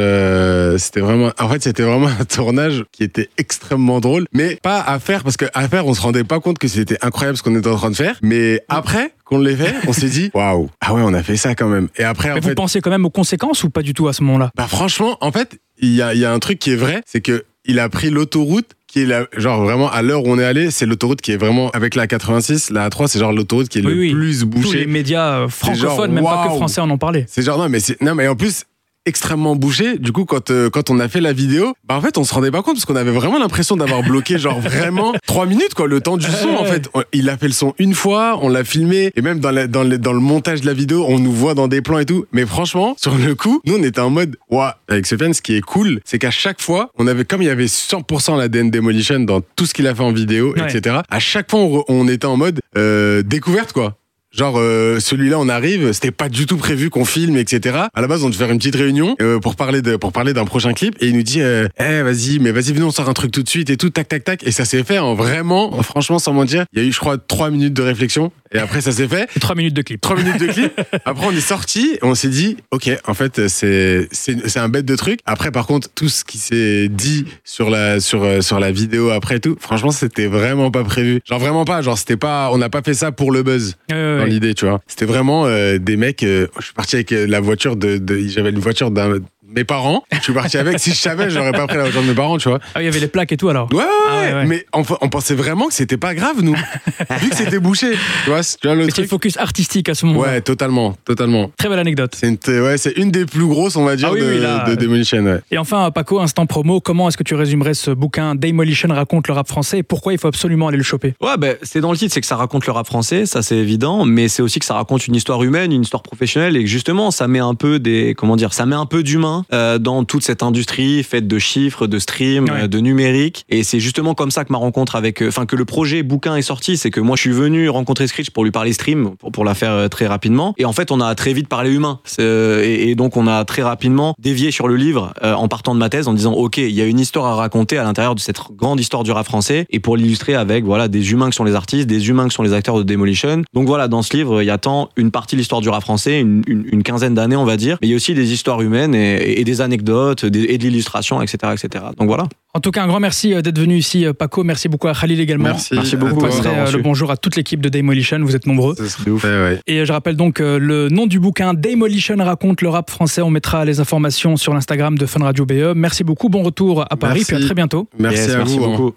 C'était 0.80 1.00
vraiment. 1.02 1.32
En 1.40 1.50
fait, 1.50 1.62
c'était 1.64 1.84
vraiment 1.84 2.08
un 2.20 2.26
tournage 2.26 2.84
qui 2.92 3.04
était 3.04 3.30
extrêmement 3.38 4.00
drôle, 4.00 4.26
mais 4.34 4.58
pas 4.62 4.82
à 4.82 5.00
faire 5.00 5.24
parce 5.24 5.38
que 5.38 5.46
à 5.54 5.68
faire, 5.68 5.86
on 5.88 5.94
se 5.94 6.02
rendait 6.02 6.24
pas 6.24 6.40
compte 6.40 6.58
que 6.58 6.68
c'était 6.68 6.98
incroyable 7.02 7.38
ce 7.38 7.44
qu'on 7.44 7.56
était 7.58 7.68
en 7.70 7.76
train 7.76 7.92
de 7.92 7.96
faire. 7.96 8.16
Mais 8.22 8.62
après 8.70 9.12
qu'on 9.26 9.40
l'ait 9.40 9.56
fait, 9.56 9.74
on 9.88 9.94
s'est 9.94 10.10
dit 10.10 10.32
waouh, 10.34 10.70
ah 10.82 10.94
ouais, 10.94 11.02
on 11.04 11.14
a 11.14 11.24
fait 11.24 11.38
ça 11.38 11.56
quand 11.56 11.68
même. 11.70 11.88
Et 11.98 12.04
après, 12.04 12.30
Mais 12.30 12.36
en 12.36 12.40
vous 12.42 12.50
fait, 12.50 12.56
pensiez 12.56 12.82
quand 12.82 12.90
même 12.92 13.06
aux 13.06 13.10
conséquences 13.10 13.64
ou 13.64 13.70
pas 13.70 13.82
du 13.82 13.94
tout 13.94 14.08
à 14.08 14.14
ce 14.14 14.24
moment-là? 14.24 14.52
Bah 14.56 14.68
franchement, 14.68 15.18
en 15.22 15.32
fait, 15.32 15.60
il 15.80 15.94
y 15.94 16.02
a, 16.02 16.14
y 16.14 16.26
a 16.26 16.32
un 16.32 16.40
truc 16.40 16.60
qui 16.60 16.72
est 16.72 16.76
vrai, 16.76 17.02
c'est 17.06 17.22
que 17.22 17.46
il 17.66 17.80
a 17.80 17.88
pris 17.90 18.10
l'autoroute 18.10 18.72
qui 18.88 19.02
est 19.02 19.06
la, 19.06 19.26
genre 19.38 19.64
vraiment 19.64 19.90
à 19.90 20.02
l'heure 20.04 20.24
où 20.24 20.28
on 20.30 20.38
est 20.38 20.44
allé, 20.44 20.70
c'est 20.70 20.86
l'autoroute 20.86 21.22
qui 21.22 21.32
est 21.32 21.38
vraiment 21.38 21.70
avec 21.72 21.96
la 21.96 22.06
86, 22.06 22.70
la 22.70 22.90
A3, 22.90 23.08
c'est 23.08 23.18
genre 23.20 23.32
l'autoroute 23.32 23.70
qui 23.70 23.80
est 23.80 23.86
Oui, 23.86 23.94
le 23.94 24.00
oui. 24.00 24.12
plus 24.14 24.40
Tous 24.42 24.46
les 24.46 24.62
bouchée. 24.62 24.86
médias 24.86 25.40
euh, 25.40 25.48
francophones, 25.48 26.12
même 26.12 26.24
pas 26.24 26.48
que 26.48 26.54
français, 26.56 26.82
en 26.82 26.90
ont 26.92 26.98
parlé. 27.00 27.26
C'est 27.28 27.42
genre 27.42 27.58
non 27.58 27.70
mais 27.70 27.80
non 28.02 28.14
mais 28.16 28.28
en 28.28 28.36
plus 28.36 28.66
extrêmement 29.06 29.56
bouché. 29.56 29.98
Du 29.98 30.12
coup, 30.12 30.26
quand 30.26 30.50
euh, 30.52 30.70
quand 30.70 30.90
on 30.90 31.00
a 31.00 31.08
fait 31.10 31.22
la 31.22 31.34
vidéo, 31.34 31.74
bah 31.88 31.96
en 31.96 32.02
fait, 32.02 32.18
on 32.18 32.24
se 32.24 32.34
rendait 32.34 32.52
pas 32.52 32.62
compte 32.62 32.76
parce 32.76 32.86
qu'on 32.86 32.96
avait 32.96 33.12
vraiment 33.12 33.40
l'impression 33.40 33.76
d'avoir 33.78 34.04
bloqué 34.04 34.38
genre 34.38 34.60
vraiment 34.62 35.14
trois 35.28 35.46
minutes 35.46 35.74
quoi, 35.76 35.88
le 35.88 36.02
temps 36.02 36.18
du 36.18 36.26
son 36.28 36.50
en 36.56 36.66
fait. 36.66 36.90
On- 36.94 37.04
Il 37.14 37.30
a 37.30 37.38
fait 37.38 37.48
le 37.48 37.54
son 37.54 37.74
une 37.80 37.94
fois, 37.94 38.40
on 38.42 38.50
l'a 38.50 38.64
filmé 38.64 39.12
et 39.16 39.22
même 39.22 39.40
dans 39.40 39.52
la- 39.52 39.68
dans 39.68 39.84
le 39.84 39.98
dans 39.98 40.14
le 40.14 40.20
montage 40.20 40.62
de 40.62 40.66
la 40.66 40.74
vidéo, 40.74 41.06
on 41.08 41.20
nous 41.20 41.32
voit 41.34 41.54
dans 41.54 41.68
des 41.68 41.82
plans 41.82 42.00
et 42.00 42.06
tout. 42.06 42.26
Mais 42.32 42.46
franchement, 42.46 42.96
sur 42.98 43.16
le 43.18 43.36
coup, 43.36 43.62
nous 43.66 43.76
on 43.78 43.84
était 43.84 44.00
en 44.02 44.10
mode 44.10 44.38
ouah 44.50 44.78
avec 44.88 45.06
Sofiane, 45.06 45.34
ce 45.34 45.42
qui 45.42 45.56
est 45.56 45.62
cool, 45.62 46.00
c'est 46.06 46.20
qu'à 46.20 46.32
chaque 46.32 46.62
fois, 46.62 46.92
on 46.98 47.08
avait 47.08 47.26
comme 47.26 47.42
il 47.42 47.46
y 47.46 47.50
avait 47.52 47.66
100% 47.68 48.38
l'ADN 48.38 48.72
Demolition 48.72 49.20
dans 49.20 49.42
tout 49.56 49.66
ce 49.66 49.74
qu'il 49.74 49.88
a 49.88 49.96
fait 49.96 50.04
en 50.04 50.12
vidéo, 50.14 50.54
Ouais. 50.56 50.74
etc. 50.74 50.98
À 51.10 51.20
chaque 51.20 51.50
fois, 51.52 51.60
on, 51.62 51.78
re- 51.80 51.84
on 51.90 52.08
était 52.08 52.26
en 52.26 52.38
mode 52.38 52.60
euh, 52.78 53.22
découverte 53.24 53.74
quoi. 53.74 53.96
Genre 54.34 54.56
euh, 54.58 55.00
celui-là 55.00 55.38
on 55.40 55.48
arrive, 55.48 55.92
c'était 55.92 56.10
pas 56.10 56.28
du 56.28 56.48
tout 56.48 56.58
prévu 56.58 56.90
qu'on 56.90 57.06
filme 57.06 57.38
etc. 57.38 57.78
À 57.94 58.02
la 58.02 58.08
base 58.08 58.24
on 58.24 58.30
devait 58.30 58.40
faire 58.40 58.52
une 58.52 58.58
petite 58.58 58.76
réunion 58.76 59.16
euh, 59.22 59.40
pour 59.40 59.56
parler 59.56 59.84
de 59.84 59.96
pour 59.96 60.12
parler 60.12 60.34
d'un 60.34 60.46
prochain 60.46 60.74
clip 60.74 60.96
et 61.02 61.08
il 61.08 61.16
nous 61.16 61.22
dit 61.22 61.42
euh, 61.42 61.68
eh 61.80 62.02
vas-y 62.02 62.40
mais 62.40 62.52
vas-y 62.52 62.74
venez 62.74 62.84
on 62.84 62.90
sort 62.90 63.08
un 63.10 63.14
truc 63.14 63.32
tout 63.32 63.44
de 63.44 63.50
suite 63.50 63.70
et 63.70 63.78
tout 63.78 63.92
tac 63.92 64.08
tac 64.08 64.24
tac. 64.24 64.44
Et 64.44 64.52
ça 64.52 64.66
s'est 64.66 64.84
fait 64.84 64.98
en 64.98 65.14
vraiment 65.14 65.84
franchement 65.84 66.18
sans 66.18 66.34
mentir. 66.34 66.66
Il 66.74 66.82
y 66.82 66.84
a 66.84 66.88
eu 66.88 66.92
je 66.92 67.00
crois 67.00 67.20
trois 67.20 67.52
minutes 67.52 67.76
de 67.76 67.84
réflexion 67.84 68.32
et 68.54 68.60
après 68.60 68.82
ça 68.82 68.92
s'est 68.92 69.08
fait 69.08 69.28
trois 69.40 69.56
minutes 69.56 69.74
de 69.74 69.82
clip. 69.82 70.02
trois 70.02 70.16
minutes 70.16 70.40
de 70.40 70.48
clip 70.48 70.72
après 71.06 71.28
on 71.28 71.32
est 71.32 71.40
sorti 71.40 71.98
on 72.02 72.16
s'est 72.16 72.30
dit 72.30 72.58
ok 72.72 72.90
en 73.08 73.14
fait 73.14 73.48
c'est 73.48 74.08
c'est 74.12 74.58
un 74.60 74.70
bête 74.70 74.86
de 74.86 74.96
truc 74.96 75.20
après 75.26 75.52
par 75.52 75.66
contre 75.68 75.90
tout 75.96 76.10
ce 76.10 76.24
qui 76.24 76.38
s'est 76.38 76.88
dit 76.90 77.26
sur 77.44 77.70
la 77.70 78.00
sur 78.00 78.24
euh, 78.24 78.42
sur 78.42 78.60
la 78.60 78.72
vidéo 78.72 79.10
après 79.10 79.40
tout 79.40 79.56
franchement 79.60 79.92
c'était 79.92 80.28
vraiment 80.28 80.72
pas 80.72 80.84
prévu 80.84 81.20
genre 81.28 81.40
vraiment 81.40 81.66
pas 81.66 81.82
genre 81.82 81.98
c'était 81.98 82.18
pas 82.18 82.50
on 82.52 82.58
n'a 82.58 82.70
pas 82.70 82.82
fait 82.82 82.94
ça 82.94 83.12
pour 83.12 83.32
le 83.32 83.44
buzz 83.44 83.76
Euh, 83.92 84.18
dans 84.20 84.24
ouais. 84.24 84.30
l'idée, 84.30 84.54
tu 84.54 84.66
vois. 84.66 84.82
C'était 84.88 85.06
vraiment 85.06 85.46
euh, 85.46 85.78
des 85.78 85.98
mecs. 85.98 86.24
euh, 86.24 86.48
je 86.60 86.66
suis 86.66 86.74
parti 86.74 86.96
avec 86.96 87.12
la 87.12 87.40
voiture 87.40 87.76
de. 87.76 87.98
de- 87.98 88.28
J'avais 88.28 88.50
une 88.50 88.60
voiture 88.60 88.92
d'un 88.92 89.20
mes 89.56 89.64
parents. 89.64 90.04
Je 90.12 90.20
suis 90.20 90.34
parti 90.34 90.58
avec. 90.58 90.80
Si 90.80 90.92
je 90.92 90.96
savais, 90.98 91.30
j'aurais 91.30 91.52
pas 91.52 91.68
pris 91.68 91.78
la 91.78 91.84
voiture 91.84 92.02
de 92.02 92.08
mes 92.08 92.14
parents, 92.14 92.38
tu 92.38 92.50
vois. 92.50 92.60
Ah, 92.76 92.82
il 92.82 92.86
y 92.86 92.88
avait 92.88 93.00
les 93.00 93.08
plaques 93.08 93.32
et 93.32 93.38
tout 93.38 93.50
alors. 93.50 93.70
Ouais, 93.72 93.80
ouais, 93.80 93.84
Ah 94.10 94.36
ouais. 94.38 94.46
Mais 94.46 94.66
on, 94.74 94.84
on 95.02 95.10
pensait 95.10 95.36
vraiment 95.36 95.68
que 95.68 95.74
c'était 95.74 95.98
pas 95.98 96.14
grave, 96.16 96.42
nous. 96.42 96.56
Vu 96.56 97.30
que 97.30 97.36
c'était 97.36 97.60
bouché. 97.60 97.92
Tu 98.24 98.30
vois, 98.30 98.42
tu 98.44 98.68
vois 98.68 98.76
le 98.76 98.86
C'était 98.86 99.02
le 99.02 99.08
truc. 99.08 99.10
focus 99.10 99.38
artistique 99.38 99.90
à 99.90 99.96
ce 99.96 100.06
moment-là. 100.08 100.32
Ouais, 100.34 100.42
totalement, 100.42 100.96
totalement. 101.06 101.52
Très 101.58 101.70
belle 101.70 101.80
anecdote. 101.80 102.16
C'est 102.20 102.28
une, 102.28 102.62
ouais, 102.62 102.78
c'est 102.78 102.94
une 102.98 103.12
des 103.12 103.26
plus 103.26 103.46
grosses, 103.46 103.76
on 103.76 103.86
va 103.86 103.96
dire, 103.96 104.10
Ah 104.12 104.14
oui, 104.14 104.22
de, 104.22 104.26
oui, 104.26 104.40
là, 104.40 104.66
de 104.66 104.72
euh, 104.72 104.76
Demolition. 104.76 105.24
Ouais. 105.24 105.40
Et 105.52 105.58
enfin, 105.58 105.92
Paco, 105.92 106.20
instant 106.20 106.46
promo, 106.46 106.80
comment 106.82 107.08
est-ce 107.08 107.18
que 107.18 107.24
tu 107.24 107.36
résumerais 107.36 107.74
ce 107.74 107.92
bouquin 107.92 108.36
Demolition 108.36 108.90
raconte 108.90 109.28
le 109.28 109.34
rap 109.34 109.48
français 109.48 109.80
et 109.80 109.84
pourquoi 109.84 110.14
il 110.14 110.20
faut 110.20 110.28
absolument 110.28 110.68
aller 110.68 110.78
le 110.78 110.84
choper? 110.84 111.14
Ouais, 111.22 111.38
ben, 111.38 111.56
c'est 111.62 111.82
dans 111.82 111.92
le 111.92 111.98
titre, 111.98 112.14
c'est 112.14 112.22
que 112.22 112.28
ça 112.28 112.36
raconte 112.36 112.66
le 112.66 112.72
rap 112.74 112.86
français, 112.88 113.26
ça 113.26 113.42
c'est 113.42 113.58
évident, 113.58 114.06
mais 114.06 114.28
c'est 114.28 114.42
aussi 114.42 114.60
que 114.60 114.66
ça 114.66 114.74
raconte 114.74 115.08
une 115.08 115.16
histoire 115.16 115.44
humaine, 115.44 115.72
une 115.72 115.84
histoire 115.84 116.04
professionnelle, 116.04 116.58
et 116.58 116.62
que 116.64 116.70
justement, 116.70 117.12
ça 117.12 117.28
met 117.28 117.40
un 117.40 117.56
peu 117.56 117.80
des, 117.80 118.16
comment 118.16 118.36
dire, 118.36 118.54
ça 118.54 118.66
met 118.66 118.76
un 118.76 118.86
peu 118.86 119.04
d'humain 119.04 119.43
euh, 119.52 119.78
dans 119.80 120.04
toute 120.04 120.24
cette 120.24 120.44
industrie 120.44 121.04
faite 121.04 121.28
de 121.28 121.40
chiffres, 121.40 121.88
de 121.88 122.00
stream, 122.00 122.46
Ouais. 122.46 122.64
euh, 122.64 122.68
de 122.68 122.80
numérique. 122.80 123.46
Et 123.50 123.64
c'est 123.64 123.80
justement 123.80 124.14
comme 124.14 124.32
ça 124.32 124.46
que 124.46 124.52
ma 124.52 124.58
rencontre 124.58 124.96
avec, 124.96 125.22
euh, 125.22 125.28
enfin, 125.28 125.46
que 125.46 125.56
le 125.56 125.66
projet 125.66 126.04
bouquin 126.04 126.36
est 126.36 126.42
sorti, 126.42 126.78
c'est 126.78 126.92
que 126.92 127.00
moi, 127.00 127.16
je 127.16 127.22
suis 127.22 127.32
venu 127.32 127.70
rencontrer 127.70 128.08
Screech 128.08 128.30
pour 128.32 128.44
lui 128.44 128.52
parler 128.52 128.74
stream, 128.74 129.12
pour, 129.18 129.32
pour 129.32 129.46
la 129.46 129.54
faire 129.54 129.72
euh, 129.72 129.88
très 129.88 130.08
rapidement. 130.08 130.54
Et 130.58 130.66
en 130.66 130.74
fait, 130.74 130.92
on 130.92 131.00
a 131.02 131.14
très 131.16 131.34
vite 131.34 131.48
parlé 131.48 131.72
humain. 131.74 132.00
Et, 132.20 132.90
et 132.90 132.96
donc, 132.96 133.18
on 133.18 133.28
a 133.28 133.44
très 133.46 133.62
rapidement 133.64 134.16
dévié 134.20 134.52
sur 134.52 134.68
le 134.68 134.76
livre 134.76 135.14
euh, 135.24 135.34
en 135.34 135.48
partant 135.48 135.74
de 135.74 135.80
ma 135.80 135.90
thèse 135.90 136.08
en 136.08 136.14
disant, 136.14 136.34
OK, 136.34 136.58
il 136.58 136.70
y 136.72 136.82
a 136.82 136.86
une 136.86 137.00
histoire 137.00 137.26
à 137.26 137.36
raconter 137.36 137.78
à 137.78 137.84
l'intérieur 137.84 138.16
de 138.16 138.20
cette 138.20 138.40
grande 138.56 138.80
histoire 138.80 139.04
du 139.04 139.12
rap 139.12 139.26
français 139.26 139.66
et 139.70 139.80
pour 139.80 139.98
l'illustrer 139.98 140.36
avec, 140.36 140.64
voilà, 140.66 140.88
des 140.88 141.12
humains 141.12 141.30
qui 141.30 141.36
sont 141.36 141.44
les 141.44 141.56
artistes, 141.56 141.88
des 141.88 142.10
humains 142.10 142.28
qui 142.28 142.36
sont 142.36 142.44
les 142.44 142.54
acteurs 142.54 142.78
de 142.78 142.84
Demolition. 142.84 143.42
Donc 143.54 143.68
voilà, 143.68 143.88
dans 143.88 144.02
ce 144.02 144.16
livre, 144.16 144.42
il 144.42 144.46
y 144.46 144.50
a 144.52 144.58
tant 144.58 144.90
une 144.98 145.12
partie 145.12 145.36
de 145.36 145.40
l'histoire 145.40 145.62
du 145.62 145.70
rap 145.70 145.82
français, 145.82 146.20
une, 146.20 146.42
une- 146.48 146.66
une 146.72 146.84
quinzaine 146.84 147.14
d'années, 147.14 147.36
on 147.36 147.46
va 147.46 147.58
dire, 147.58 147.78
mais 147.82 147.88
il 147.88 147.92
y 147.92 147.94
a 147.94 147.96
aussi 147.96 148.14
des 148.14 148.34
histoires 148.34 148.62
humaines 148.62 148.96
et, 148.96 149.23
et 149.26 149.44
des 149.44 149.62
anecdotes 149.62 150.26
des- 150.26 150.44
et 150.50 150.58
de 150.58 150.64
l'illustration, 150.64 151.22
etc., 151.22 151.54
etc. 151.54 151.86
Donc 151.98 152.08
voilà. 152.08 152.26
En 152.56 152.60
tout 152.60 152.70
cas, 152.70 152.84
un 152.84 152.88
grand 152.88 153.00
merci 153.00 153.34
euh, 153.34 153.42
d'être 153.42 153.58
venu 153.60 153.78
ici, 153.78 154.06
euh, 154.06 154.14
Paco. 154.14 154.44
Merci 154.44 154.70
beaucoup 154.70 154.88
à 154.88 154.94
Khalil 154.94 155.20
également. 155.20 155.46
Merci. 155.46 155.96
Beaucoup, 155.96 156.16
Vous 156.16 156.22
passerez 156.22 156.50
euh, 156.56 156.72
le 156.72 156.82
bonjour 156.84 157.10
à 157.10 157.18
toute 157.18 157.36
l'équipe 157.36 157.60
de 157.62 157.70
Demolition, 157.70 158.20
vous 158.22 158.36
êtes 158.36 158.46
nombreux. 158.46 158.76
Ce 158.78 158.88
serait 158.88 159.18
fait, 159.18 159.28
ouais. 159.28 159.60
Et 159.66 159.86
je 159.86 159.92
rappelle 159.92 160.16
donc 160.16 160.38
le 160.40 160.88
nom 160.90 161.08
du 161.08 161.20
bouquin 161.20 161.54
Demolition 161.56 162.16
raconte 162.20 162.62
le 162.62 162.70
rap 162.70 162.90
français. 162.92 163.22
On 163.24 163.32
mettra 163.32 163.66
les 163.66 163.80
informations 163.80 164.38
sur 164.38 164.54
l'Instagram 164.54 164.98
de 164.98 165.06
Fun 165.08 165.24
Radio 165.24 165.46
BE. 165.46 165.74
Merci 165.76 166.04
beaucoup, 166.04 166.30
bon 166.30 166.44
retour 166.44 166.82
à 166.90 166.96
Paris, 166.96 167.20
Merci. 167.22 167.34
puis 167.34 167.44
à 167.44 167.46
très 167.46 167.56
bientôt. 167.56 167.88
Merci 167.98 168.22
Yes, 168.22 168.32
à 168.34 168.38
merci 168.38 168.58
vous. 168.60 168.64
hein. 168.66 168.68
beaucoup. 168.70 168.92